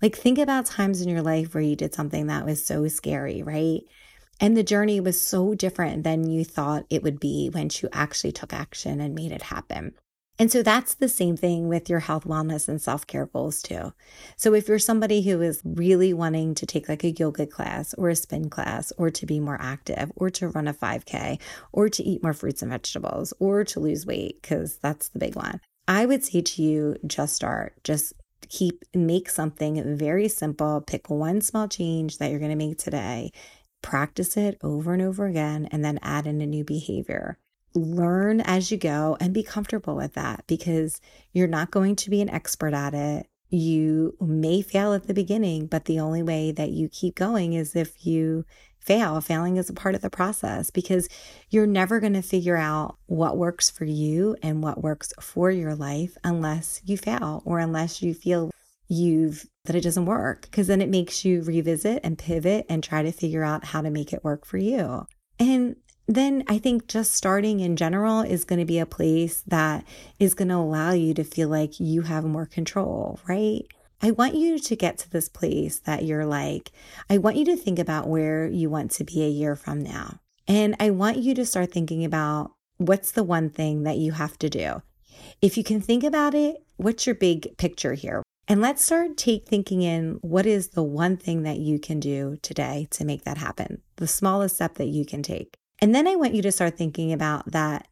Like, 0.00 0.14
think 0.14 0.38
about 0.38 0.66
times 0.66 1.00
in 1.00 1.08
your 1.08 1.22
life 1.22 1.54
where 1.54 1.62
you 1.62 1.74
did 1.74 1.94
something 1.94 2.28
that 2.28 2.44
was 2.44 2.64
so 2.64 2.86
scary, 2.86 3.42
right? 3.42 3.80
And 4.40 4.56
the 4.56 4.62
journey 4.62 5.00
was 5.00 5.20
so 5.20 5.54
different 5.54 6.04
than 6.04 6.28
you 6.28 6.44
thought 6.44 6.84
it 6.90 7.02
would 7.02 7.18
be 7.18 7.48
when 7.48 7.70
you 7.82 7.88
actually 7.92 8.32
took 8.32 8.52
action 8.52 9.00
and 9.00 9.14
made 9.14 9.32
it 9.32 9.42
happen. 9.42 9.94
And 10.38 10.52
so 10.52 10.62
that's 10.62 10.94
the 10.94 11.08
same 11.08 11.36
thing 11.36 11.68
with 11.68 11.88
your 11.88 12.00
health, 12.00 12.24
wellness, 12.24 12.68
and 12.68 12.80
self 12.80 13.06
care 13.06 13.26
goals 13.26 13.62
too. 13.62 13.92
So 14.36 14.52
if 14.52 14.68
you're 14.68 14.78
somebody 14.78 15.22
who 15.22 15.40
is 15.40 15.62
really 15.64 16.12
wanting 16.12 16.54
to 16.56 16.66
take 16.66 16.88
like 16.88 17.04
a 17.04 17.12
yoga 17.12 17.46
class 17.46 17.94
or 17.94 18.10
a 18.10 18.16
spin 18.16 18.50
class 18.50 18.92
or 18.98 19.10
to 19.10 19.26
be 19.26 19.40
more 19.40 19.58
active 19.60 20.12
or 20.16 20.28
to 20.30 20.48
run 20.48 20.68
a 20.68 20.74
5K 20.74 21.40
or 21.72 21.88
to 21.88 22.02
eat 22.02 22.22
more 22.22 22.34
fruits 22.34 22.62
and 22.62 22.70
vegetables 22.70 23.32
or 23.38 23.64
to 23.64 23.80
lose 23.80 24.04
weight, 24.04 24.42
because 24.42 24.76
that's 24.76 25.08
the 25.08 25.18
big 25.18 25.36
one, 25.36 25.60
I 25.88 26.04
would 26.04 26.24
say 26.24 26.42
to 26.42 26.62
you, 26.62 26.96
just 27.06 27.34
start. 27.34 27.74
Just 27.82 28.12
keep, 28.48 28.84
make 28.94 29.30
something 29.30 29.96
very 29.96 30.28
simple. 30.28 30.82
Pick 30.82 31.08
one 31.08 31.40
small 31.40 31.66
change 31.66 32.18
that 32.18 32.30
you're 32.30 32.40
going 32.40 32.50
to 32.50 32.56
make 32.56 32.78
today. 32.78 33.32
Practice 33.82 34.36
it 34.36 34.58
over 34.62 34.92
and 34.92 35.02
over 35.02 35.26
again 35.26 35.66
and 35.70 35.84
then 35.84 35.98
add 36.02 36.26
in 36.26 36.40
a 36.42 36.46
new 36.46 36.64
behavior 36.64 37.38
learn 37.76 38.40
as 38.40 38.70
you 38.70 38.76
go 38.76 39.16
and 39.20 39.34
be 39.34 39.42
comfortable 39.42 39.96
with 39.96 40.14
that 40.14 40.44
because 40.46 41.00
you're 41.32 41.46
not 41.46 41.70
going 41.70 41.96
to 41.96 42.10
be 42.10 42.20
an 42.20 42.30
expert 42.30 42.74
at 42.74 42.94
it. 42.94 43.26
You 43.48 44.16
may 44.20 44.62
fail 44.62 44.92
at 44.92 45.06
the 45.06 45.14
beginning, 45.14 45.66
but 45.66 45.84
the 45.84 46.00
only 46.00 46.22
way 46.22 46.50
that 46.52 46.70
you 46.70 46.88
keep 46.88 47.14
going 47.14 47.52
is 47.52 47.76
if 47.76 48.04
you 48.04 48.44
fail. 48.80 49.20
Failing 49.20 49.56
is 49.56 49.68
a 49.68 49.74
part 49.74 49.94
of 49.94 50.00
the 50.00 50.10
process 50.10 50.70
because 50.70 51.08
you're 51.50 51.66
never 51.66 52.00
going 52.00 52.12
to 52.14 52.22
figure 52.22 52.56
out 52.56 52.96
what 53.06 53.36
works 53.36 53.68
for 53.68 53.84
you 53.84 54.36
and 54.42 54.62
what 54.62 54.82
works 54.82 55.12
for 55.20 55.50
your 55.50 55.74
life 55.74 56.16
unless 56.24 56.80
you 56.84 56.96
fail 56.96 57.42
or 57.44 57.58
unless 57.58 58.00
you 58.00 58.14
feel 58.14 58.50
you've 58.88 59.44
that 59.64 59.74
it 59.74 59.80
doesn't 59.80 60.06
work 60.06 60.42
because 60.42 60.68
then 60.68 60.80
it 60.80 60.88
makes 60.88 61.24
you 61.24 61.42
revisit 61.42 62.00
and 62.04 62.18
pivot 62.18 62.64
and 62.68 62.84
try 62.84 63.02
to 63.02 63.10
figure 63.10 63.42
out 63.42 63.64
how 63.64 63.82
to 63.82 63.90
make 63.90 64.12
it 64.12 64.22
work 64.22 64.46
for 64.46 64.58
you. 64.58 65.04
And 65.38 65.76
then 66.06 66.44
I 66.48 66.58
think 66.58 66.86
just 66.86 67.14
starting 67.14 67.60
in 67.60 67.76
general 67.76 68.20
is 68.20 68.44
going 68.44 68.60
to 68.60 68.64
be 68.64 68.78
a 68.78 68.86
place 68.86 69.42
that 69.46 69.84
is 70.18 70.34
going 70.34 70.48
to 70.48 70.54
allow 70.54 70.92
you 70.92 71.14
to 71.14 71.24
feel 71.24 71.48
like 71.48 71.80
you 71.80 72.02
have 72.02 72.24
more 72.24 72.46
control, 72.46 73.18
right? 73.26 73.62
I 74.00 74.10
want 74.12 74.34
you 74.34 74.58
to 74.58 74.76
get 74.76 74.98
to 74.98 75.10
this 75.10 75.28
place 75.28 75.78
that 75.80 76.04
you're 76.04 76.26
like, 76.26 76.70
I 77.08 77.18
want 77.18 77.36
you 77.36 77.44
to 77.46 77.56
think 77.56 77.78
about 77.78 78.08
where 78.08 78.46
you 78.46 78.70
want 78.70 78.90
to 78.92 79.04
be 79.04 79.24
a 79.24 79.28
year 79.28 79.56
from 79.56 79.82
now. 79.82 80.20
And 80.46 80.76
I 80.78 80.90
want 80.90 81.16
you 81.16 81.34
to 81.34 81.46
start 81.46 81.72
thinking 81.72 82.04
about 82.04 82.52
what's 82.76 83.10
the 83.10 83.24
one 83.24 83.50
thing 83.50 83.82
that 83.82 83.96
you 83.96 84.12
have 84.12 84.38
to 84.38 84.50
do. 84.50 84.82
If 85.42 85.56
you 85.56 85.64
can 85.64 85.80
think 85.80 86.04
about 86.04 86.34
it, 86.34 86.62
what's 86.76 87.06
your 87.06 87.14
big 87.14 87.56
picture 87.56 87.94
here? 87.94 88.22
And 88.46 88.60
let's 88.60 88.84
start 88.84 89.16
take 89.16 89.46
thinking 89.46 89.82
in 89.82 90.18
what 90.20 90.46
is 90.46 90.68
the 90.68 90.84
one 90.84 91.16
thing 91.16 91.42
that 91.42 91.58
you 91.58 91.80
can 91.80 91.98
do 91.98 92.36
today 92.42 92.86
to 92.92 93.04
make 93.04 93.24
that 93.24 93.38
happen? 93.38 93.82
The 93.96 94.06
smallest 94.06 94.56
step 94.56 94.74
that 94.74 94.86
you 94.86 95.04
can 95.04 95.22
take. 95.22 95.56
And 95.80 95.94
then 95.94 96.08
I 96.08 96.16
want 96.16 96.34
you 96.34 96.42
to 96.42 96.52
start 96.52 96.76
thinking 96.76 97.12
about 97.12 97.50
that. 97.52 97.88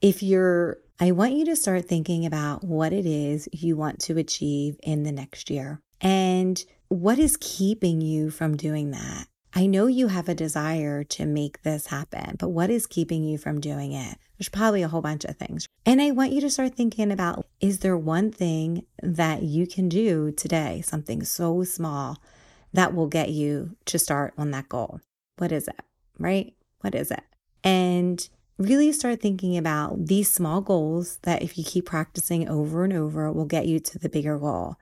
If 0.00 0.22
you're, 0.22 0.78
I 1.00 1.12
want 1.12 1.34
you 1.34 1.44
to 1.46 1.56
start 1.56 1.86
thinking 1.86 2.24
about 2.24 2.64
what 2.64 2.92
it 2.92 3.06
is 3.06 3.48
you 3.52 3.76
want 3.76 4.00
to 4.00 4.18
achieve 4.18 4.78
in 4.82 5.02
the 5.02 5.12
next 5.12 5.50
year 5.50 5.80
and 6.00 6.62
what 6.88 7.18
is 7.18 7.36
keeping 7.40 8.00
you 8.00 8.30
from 8.30 8.56
doing 8.56 8.90
that. 8.92 9.26
I 9.54 9.66
know 9.66 9.86
you 9.86 10.08
have 10.08 10.28
a 10.28 10.34
desire 10.34 11.02
to 11.04 11.24
make 11.24 11.62
this 11.62 11.86
happen, 11.86 12.36
but 12.38 12.50
what 12.50 12.68
is 12.68 12.86
keeping 12.86 13.24
you 13.24 13.38
from 13.38 13.58
doing 13.58 13.92
it? 13.92 14.18
There's 14.36 14.50
probably 14.50 14.82
a 14.82 14.88
whole 14.88 15.00
bunch 15.00 15.24
of 15.24 15.36
things. 15.36 15.66
And 15.86 16.02
I 16.02 16.10
want 16.10 16.32
you 16.32 16.42
to 16.42 16.50
start 16.50 16.74
thinking 16.74 17.10
about 17.10 17.46
is 17.58 17.78
there 17.78 17.96
one 17.96 18.30
thing 18.30 18.84
that 19.02 19.42
you 19.42 19.66
can 19.66 19.88
do 19.88 20.30
today, 20.30 20.82
something 20.84 21.24
so 21.24 21.64
small 21.64 22.18
that 22.74 22.94
will 22.94 23.06
get 23.06 23.30
you 23.30 23.76
to 23.86 23.98
start 23.98 24.34
on 24.36 24.50
that 24.50 24.68
goal? 24.68 25.00
What 25.38 25.52
is 25.52 25.68
it? 25.68 25.80
Right? 26.18 26.54
What 26.80 26.94
is 26.94 27.10
it? 27.10 27.22
And 27.64 28.28
really 28.58 28.92
start 28.92 29.20
thinking 29.20 29.56
about 29.56 30.06
these 30.06 30.30
small 30.30 30.60
goals 30.60 31.18
that 31.22 31.42
if 31.42 31.58
you 31.58 31.64
keep 31.64 31.86
practicing 31.86 32.48
over 32.48 32.84
and 32.84 32.92
over 32.92 33.30
will 33.30 33.44
get 33.44 33.66
you 33.66 33.78
to 33.80 33.98
the 33.98 34.08
bigger 34.08 34.38
goal. 34.38 34.76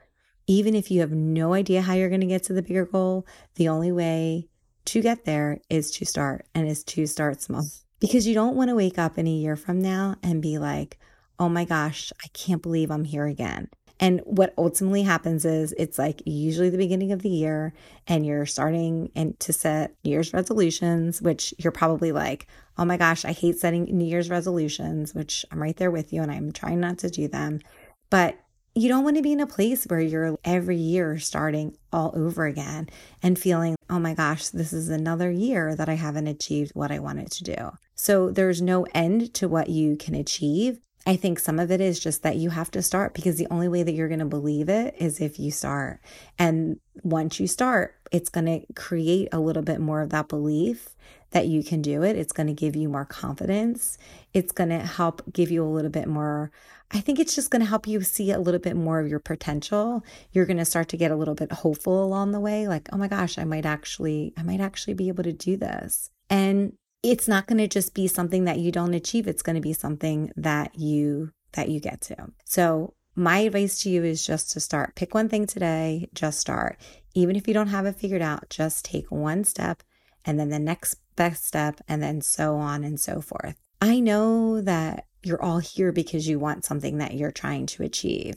Even 0.47 0.75
if 0.75 0.91
you 0.91 1.01
have 1.01 1.13
no 1.13 1.55
idea 1.55 1.83
how 1.83 1.95
you're 1.95 2.11
going 2.11 2.21
to 2.21 2.27
get 2.27 2.43
to 2.45 2.53
the 2.53 2.63
bigger 2.63 2.85
goal, 2.85 3.27
the 3.55 3.69
only 3.69 3.91
way 3.91 4.49
to 4.85 5.01
get 5.01 5.25
there 5.25 5.61
is 5.71 5.91
to 5.93 6.05
start 6.05 6.47
and 6.55 6.69
is 6.69 6.85
to 6.85 7.07
start 7.07 7.41
small. 7.41 7.65
Because 8.01 8.27
you 8.27 8.35
don't 8.35 8.57
want 8.57 8.69
to 8.69 8.75
wake 8.75 8.99
up 8.99 9.17
in 9.17 9.27
a 9.27 9.31
year 9.31 9.57
from 9.57 9.81
now 9.81 10.17
and 10.23 10.43
be 10.43 10.59
like, 10.59 10.99
oh 11.39 11.49
my 11.49 11.65
gosh, 11.65 12.13
I 12.23 12.29
can't 12.29 12.63
believe 12.63 12.91
I'm 12.91 13.05
here 13.05 13.27
again. 13.27 13.69
And 14.01 14.21
what 14.25 14.53
ultimately 14.59 15.03
happens 15.03 15.45
is 15.45 15.73
it's 15.79 15.99
like 15.99 16.21
usually 16.27 16.69
the 16.69 16.79
beginning 16.79 17.13
of 17.13 17.23
the 17.23 17.29
year 17.29 17.73
and 18.07 18.27
you're 18.27 18.47
starting 18.47 19.11
and 19.15 19.39
to 19.41 19.53
set 19.53 19.95
New 20.05 20.11
Year's 20.11 20.33
resolutions, 20.33 21.23
which 21.23 21.55
you're 21.59 21.73
probably 21.73 22.11
like, 22.11 22.47
oh 22.77 22.85
my 22.85 22.97
gosh, 22.97 23.25
I 23.25 23.33
hate 23.33 23.59
setting 23.59 23.85
New 23.85 24.05
Year's 24.05 24.31
resolutions, 24.31 25.15
which 25.15 25.47
I'm 25.51 25.63
right 25.63 25.77
there 25.77 25.93
with 25.93 26.13
you 26.13 26.23
and 26.23 26.31
I'm 26.31 26.53
trying 26.53 26.81
not 26.81 26.99
to 26.99 27.11
do 27.11 27.29
them. 27.29 27.61
But 28.11 28.37
you 28.75 28.89
don't 28.89 29.05
want 29.05 29.17
to 29.17 29.23
be 29.23 29.33
in 29.33 29.41
a 29.41 29.47
place 29.47 29.85
where 29.85 30.01
you're 30.01 30.37
every 30.45 30.77
year 30.77 31.19
starting 31.19 31.77
all 31.93 32.13
over 32.17 32.47
again 32.47 32.89
and 33.23 33.39
feeling, 33.39 33.77
oh 33.89 34.01
my 34.01 34.15
gosh, 34.15 34.49
this 34.49 34.73
is 34.73 34.89
another 34.89 35.31
year 35.31 35.77
that 35.77 35.89
I 35.89 35.95
haven't 35.95 36.27
achieved 36.27 36.73
what 36.75 36.91
I 36.91 36.99
wanted 36.99 37.31
to 37.31 37.45
do. 37.45 37.71
So 37.95 38.31
there's 38.31 38.61
no 38.61 38.85
end 38.93 39.33
to 39.35 39.47
what 39.47 39.69
you 39.69 39.97
can 39.97 40.17
achieve. 40.17 40.81
I 41.07 41.17
think 41.17 41.39
some 41.39 41.59
of 41.59 41.71
it 41.71 41.81
is 41.83 42.01
just 42.01 42.23
that 42.23 42.37
you 42.37 42.51
have 42.51 42.71
to 42.71 42.83
start 42.83 43.13
because 43.13 43.37
the 43.37 43.49
only 43.51 43.69
way 43.69 43.83
that 43.83 43.93
you're 43.93 44.09
going 44.09 44.21
to 44.21 44.25
believe 44.25 44.71
it 44.71 44.95
is 44.99 45.21
if 45.21 45.39
you 45.39 45.51
start. 45.51 46.01
And 46.39 46.81
once 47.03 47.39
you 47.39 47.47
start, 47.47 47.97
it's 48.11 48.31
going 48.31 48.47
to 48.47 48.73
create 48.75 49.29
a 49.31 49.39
little 49.39 49.63
bit 49.63 49.81
more 49.81 50.01
of 50.01 50.11
that 50.11 50.29
belief 50.29 50.95
that 51.33 51.47
you 51.47 51.63
can 51.63 51.83
do 51.83 52.03
it. 52.03 52.17
It's 52.17 52.33
going 52.33 52.47
to 52.47 52.55
give 52.55 52.75
you 52.75 52.89
more 52.89 53.05
confidence. 53.05 53.99
It's 54.33 54.53
going 54.53 54.71
to 54.71 54.79
help 54.79 55.21
give 55.33 55.51
you 55.51 55.63
a 55.63 55.69
little 55.69 55.91
bit 55.91 56.09
more. 56.09 56.51
I 56.91 57.01
think 57.01 57.19
it's 57.19 57.35
just 57.35 57.51
going 57.51 57.61
to 57.61 57.69
help 57.69 57.87
you 57.87 58.01
see 58.03 58.31
a 58.31 58.39
little 58.39 58.61
bit 58.61 58.77
more 58.77 59.01
of 59.01 59.09
your 59.09 59.19
potential. 59.19 60.05
You're 60.33 60.47
going 60.47 60.59
to 60.59 60.65
start 60.65 60.89
to 60.91 60.97
get 60.97 61.11
a 61.11 61.17
little 61.17 61.35
bit 61.35 61.53
hopeful 61.53 62.03
along 62.05 62.31
the 62.31 62.41
way 62.41 62.69
like, 62.69 62.89
"Oh 62.93 62.97
my 62.97 63.09
gosh, 63.09 63.37
I 63.37 63.45
might 63.45 63.67
actually 63.67 64.33
I 64.37 64.43
might 64.43 64.61
actually 64.61 64.95
be 64.95 65.09
able 65.09 65.25
to 65.25 65.33
do 65.33 65.57
this." 65.57 66.11
And 66.31 66.75
it's 67.05 67.29
not 67.29 67.47
going 67.47 67.59
to 67.59 67.69
just 67.69 67.95
be 67.95 68.09
something 68.09 68.45
that 68.45 68.59
you 68.59 68.73
don't 68.73 68.95
achieve. 68.95 69.29
It's 69.29 69.43
going 69.43 69.57
to 69.57 69.61
be 69.61 69.75
something 69.75 70.33
that 70.37 70.77
you 70.77 71.31
that 71.53 71.69
you 71.69 71.79
get 71.79 72.01
to. 72.01 72.17
So 72.45 72.95
my 73.15 73.39
advice 73.41 73.83
to 73.83 73.91
you 73.91 74.03
is 74.03 74.27
just 74.27 74.51
to 74.53 74.61
start. 74.61 74.97
Pick 74.97 75.15
one 75.15 75.29
thing 75.29 75.47
today, 75.47 76.09
just 76.15 76.41
start. 76.41 76.79
Even 77.15 77.37
if 77.37 77.47
you 77.47 77.55
don't 77.55 77.69
have 77.69 77.87
it 77.87 77.97
figured 77.97 78.23
out, 78.23 78.49
just 78.51 78.87
take 78.87 79.11
one 79.11 79.45
step 79.45 79.83
and 80.25 80.41
then 80.41 80.49
the 80.49 80.59
next 80.59 80.97
best 81.15 81.47
step 81.47 81.81
and 81.87 82.03
then 82.03 82.23
so 82.23 82.57
on 82.57 82.83
and 82.83 82.99
so 82.99 83.21
forth. 83.21 83.61
I 83.81 84.01
know 84.01 84.63
that 84.63 85.07
you're 85.27 85.43
all 85.43 85.59
here 85.59 85.93
because 85.93 86.29
you 86.29 86.39
want 86.39 86.65
something 86.65 86.99
that 86.99 87.15
you're 87.15 87.33
trying 87.33 87.67
to 87.67 87.83
achieve. 87.83 88.37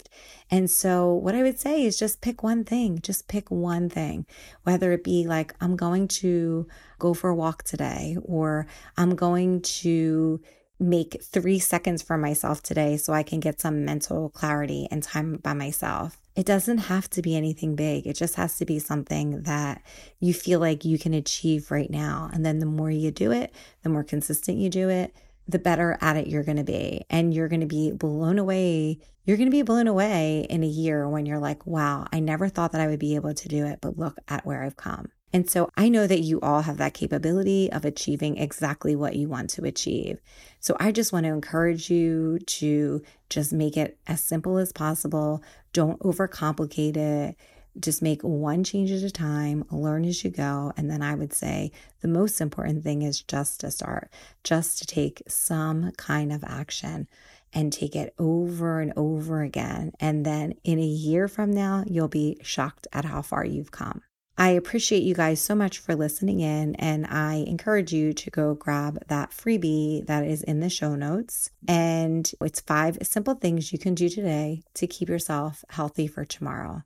And 0.49 0.69
so, 0.69 1.13
what 1.13 1.35
I 1.35 1.43
would 1.43 1.59
say 1.59 1.83
is 1.83 1.99
just 1.99 2.21
pick 2.21 2.43
one 2.43 2.63
thing, 2.63 2.99
just 3.01 3.27
pick 3.27 3.51
one 3.51 3.89
thing, 3.89 4.25
whether 4.63 4.91
it 4.91 5.03
be 5.03 5.25
like, 5.25 5.53
I'm 5.61 5.75
going 5.75 6.07
to 6.09 6.67
go 6.99 7.13
for 7.13 7.29
a 7.29 7.35
walk 7.35 7.63
today, 7.63 8.17
or 8.23 8.67
I'm 8.97 9.15
going 9.15 9.61
to 9.61 10.41
make 10.79 11.21
three 11.23 11.59
seconds 11.59 12.01
for 12.01 12.17
myself 12.17 12.61
today 12.61 12.97
so 12.97 13.13
I 13.13 13.23
can 13.23 13.39
get 13.39 13.59
some 13.59 13.83
mental 13.83 14.29
clarity 14.29 14.87
and 14.91 15.01
time 15.01 15.37
by 15.37 15.53
myself. 15.53 16.17
It 16.35 16.45
doesn't 16.45 16.77
have 16.77 17.09
to 17.11 17.23
be 17.23 17.35
anything 17.35 17.75
big. 17.75 18.05
It 18.05 18.13
just 18.13 18.35
has 18.35 18.57
to 18.59 18.65
be 18.65 18.77
something 18.77 19.41
that 19.41 19.81
you 20.19 20.35
feel 20.35 20.59
like 20.59 20.85
you 20.85 20.99
can 20.99 21.15
achieve 21.15 21.71
right 21.71 21.89
now. 21.89 22.29
And 22.31 22.45
then 22.45 22.59
the 22.59 22.67
more 22.67 22.91
you 22.91 23.09
do 23.09 23.31
it, 23.31 23.51
the 23.81 23.89
more 23.89 24.03
consistent 24.03 24.59
you 24.59 24.69
do 24.69 24.87
it, 24.87 25.15
the 25.47 25.59
better 25.59 25.97
at 26.01 26.17
it 26.17 26.27
you're 26.27 26.43
going 26.43 26.57
to 26.57 26.63
be. 26.63 27.05
And 27.09 27.33
you're 27.33 27.47
going 27.47 27.61
to 27.61 27.67
be 27.67 27.91
blown 27.91 28.39
away. 28.39 28.99
You're 29.25 29.37
going 29.37 29.47
to 29.47 29.51
be 29.51 29.61
blown 29.61 29.87
away 29.87 30.45
in 30.49 30.63
a 30.63 30.67
year 30.67 31.07
when 31.07 31.25
you're 31.25 31.39
like, 31.39 31.65
wow, 31.65 32.07
I 32.11 32.19
never 32.19 32.49
thought 32.49 32.71
that 32.71 32.81
I 32.81 32.87
would 32.87 32.99
be 32.99 33.15
able 33.15 33.33
to 33.33 33.47
do 33.47 33.65
it, 33.65 33.79
but 33.81 33.97
look 33.97 34.17
at 34.27 34.45
where 34.45 34.63
I've 34.63 34.77
come. 34.77 35.11
And 35.33 35.49
so 35.49 35.69
I 35.75 35.89
know 35.89 36.07
that 36.07 36.21
you 36.21 36.39
all 36.39 36.61
have 36.61 36.77
that 36.77 36.93
capability 36.93 37.69
of 37.71 37.83
achieving 37.83 38.37
exactly 38.37 38.95
what 38.95 39.15
you 39.15 39.27
want 39.27 39.49
to 39.51 39.65
achieve. 39.65 40.19
So 40.61 40.77
I 40.79 40.93
just 40.93 41.11
want 41.11 41.25
to 41.25 41.33
encourage 41.33 41.89
you 41.89 42.39
to 42.39 43.01
just 43.29 43.51
make 43.51 43.75
it 43.75 43.97
as 44.07 44.23
simple 44.23 44.57
as 44.57 44.71
possible. 44.71 45.43
Don't 45.73 45.99
overcomplicate 45.99 46.95
it 46.95 47.35
just 47.79 48.01
make 48.01 48.21
one 48.21 48.63
change 48.63 48.91
at 48.91 49.03
a 49.03 49.11
time, 49.11 49.63
learn 49.71 50.05
as 50.05 50.23
you 50.23 50.29
go. 50.29 50.73
And 50.77 50.89
then 50.89 51.01
I 51.01 51.15
would 51.15 51.33
say 51.33 51.71
the 52.01 52.07
most 52.07 52.41
important 52.41 52.83
thing 52.83 53.01
is 53.01 53.21
just 53.21 53.61
to 53.61 53.71
start, 53.71 54.11
just 54.43 54.79
to 54.79 54.85
take 54.85 55.21
some 55.27 55.91
kind 55.97 56.31
of 56.31 56.43
action 56.43 57.07
and 57.53 57.71
take 57.71 57.95
it 57.95 58.13
over 58.19 58.81
and 58.81 58.93
over 58.95 59.41
again. 59.41 59.91
And 59.99 60.25
then 60.25 60.53
in 60.63 60.79
a 60.79 60.85
year 60.85 61.27
from 61.27 61.51
now, 61.51 61.83
you'll 61.87 62.07
be 62.07 62.37
shocked 62.41 62.87
at 62.93 63.05
how 63.05 63.21
far 63.21 63.45
you've 63.45 63.71
come. 63.71 64.01
I 64.39 64.49
appreciate 64.49 65.01
you 65.01 65.15
guys 65.15 65.41
so 65.41 65.55
much 65.55 65.79
for 65.79 65.95
listening 65.95 66.41
in, 66.41 66.75
and 66.75 67.07
I 67.07 67.43
encourage 67.47 67.91
you 67.91 68.13
to 68.13 68.29
go 68.29 68.53
grab 68.53 68.99
that 69.07 69.31
freebie 69.31 70.05
that 70.05 70.25
is 70.25 70.43
in 70.43 70.59
the 70.59 70.69
show 70.69 70.93
notes. 70.93 71.49
And 71.67 72.31
it's 72.41 72.59
five 72.61 72.99
simple 73.01 73.33
things 73.33 73.73
you 73.73 73.79
can 73.79 73.95
do 73.95 74.09
today 74.09 74.61
to 74.75 74.85
keep 74.85 75.09
yourself 75.09 75.65
healthy 75.69 76.05
for 76.05 76.23
tomorrow. 76.23 76.83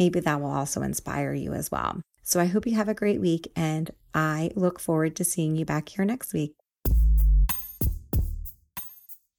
Maybe 0.00 0.18
that 0.20 0.40
will 0.40 0.50
also 0.50 0.80
inspire 0.80 1.34
you 1.34 1.52
as 1.52 1.70
well. 1.70 2.00
So 2.22 2.40
I 2.40 2.46
hope 2.46 2.66
you 2.66 2.74
have 2.74 2.88
a 2.88 2.94
great 2.94 3.20
week, 3.20 3.52
and 3.54 3.90
I 4.14 4.50
look 4.56 4.80
forward 4.80 5.14
to 5.16 5.24
seeing 5.24 5.56
you 5.56 5.66
back 5.66 5.90
here 5.90 6.06
next 6.06 6.32
week. 6.32 6.54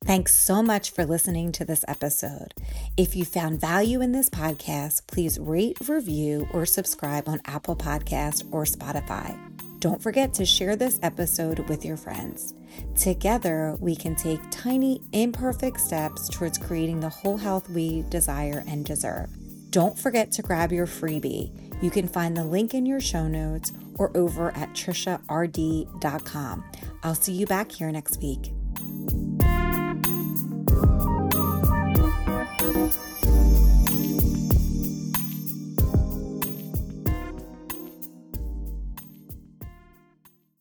Thanks 0.05 0.35
so 0.35 0.61
much 0.61 0.91
for 0.91 1.05
listening 1.05 1.51
to 1.53 1.65
this 1.65 1.83
episode. 1.87 2.53
If 2.95 3.15
you 3.15 3.25
found 3.25 3.59
value 3.59 4.01
in 4.01 4.11
this 4.11 4.29
podcast, 4.29 5.07
please 5.07 5.39
rate, 5.39 5.77
review, 5.87 6.47
or 6.53 6.67
subscribe 6.67 7.27
on 7.27 7.41
Apple 7.45 7.75
Podcast 7.75 8.47
or 8.51 8.65
Spotify. 8.65 9.39
Don't 9.79 10.03
forget 10.03 10.31
to 10.35 10.45
share 10.45 10.75
this 10.75 10.99
episode 11.01 11.67
with 11.69 11.83
your 11.83 11.97
friends. 11.97 12.53
Together, 12.95 13.77
we 13.79 13.95
can 13.95 14.15
take 14.15 14.39
tiny, 14.51 15.01
imperfect 15.11 15.79
steps 15.79 16.29
towards 16.29 16.59
creating 16.59 16.99
the 16.99 17.09
whole 17.09 17.37
health 17.37 17.67
we 17.67 18.03
desire 18.09 18.63
and 18.67 18.85
deserve. 18.85 19.29
Don't 19.71 19.97
forget 19.97 20.31
to 20.33 20.41
grab 20.41 20.71
your 20.73 20.85
freebie. 20.85 21.49
You 21.81 21.89
can 21.89 22.07
find 22.07 22.35
the 22.35 22.43
link 22.43 22.73
in 22.73 22.85
your 22.85 22.99
show 22.99 23.27
notes 23.27 23.71
or 23.95 24.15
over 24.15 24.51
at 24.51 24.73
triciard.com. 24.73 26.63
I'll 27.03 27.15
see 27.15 27.33
you 27.33 27.45
back 27.45 27.71
here 27.71 27.89
next 27.91 28.21
week. 28.21 28.51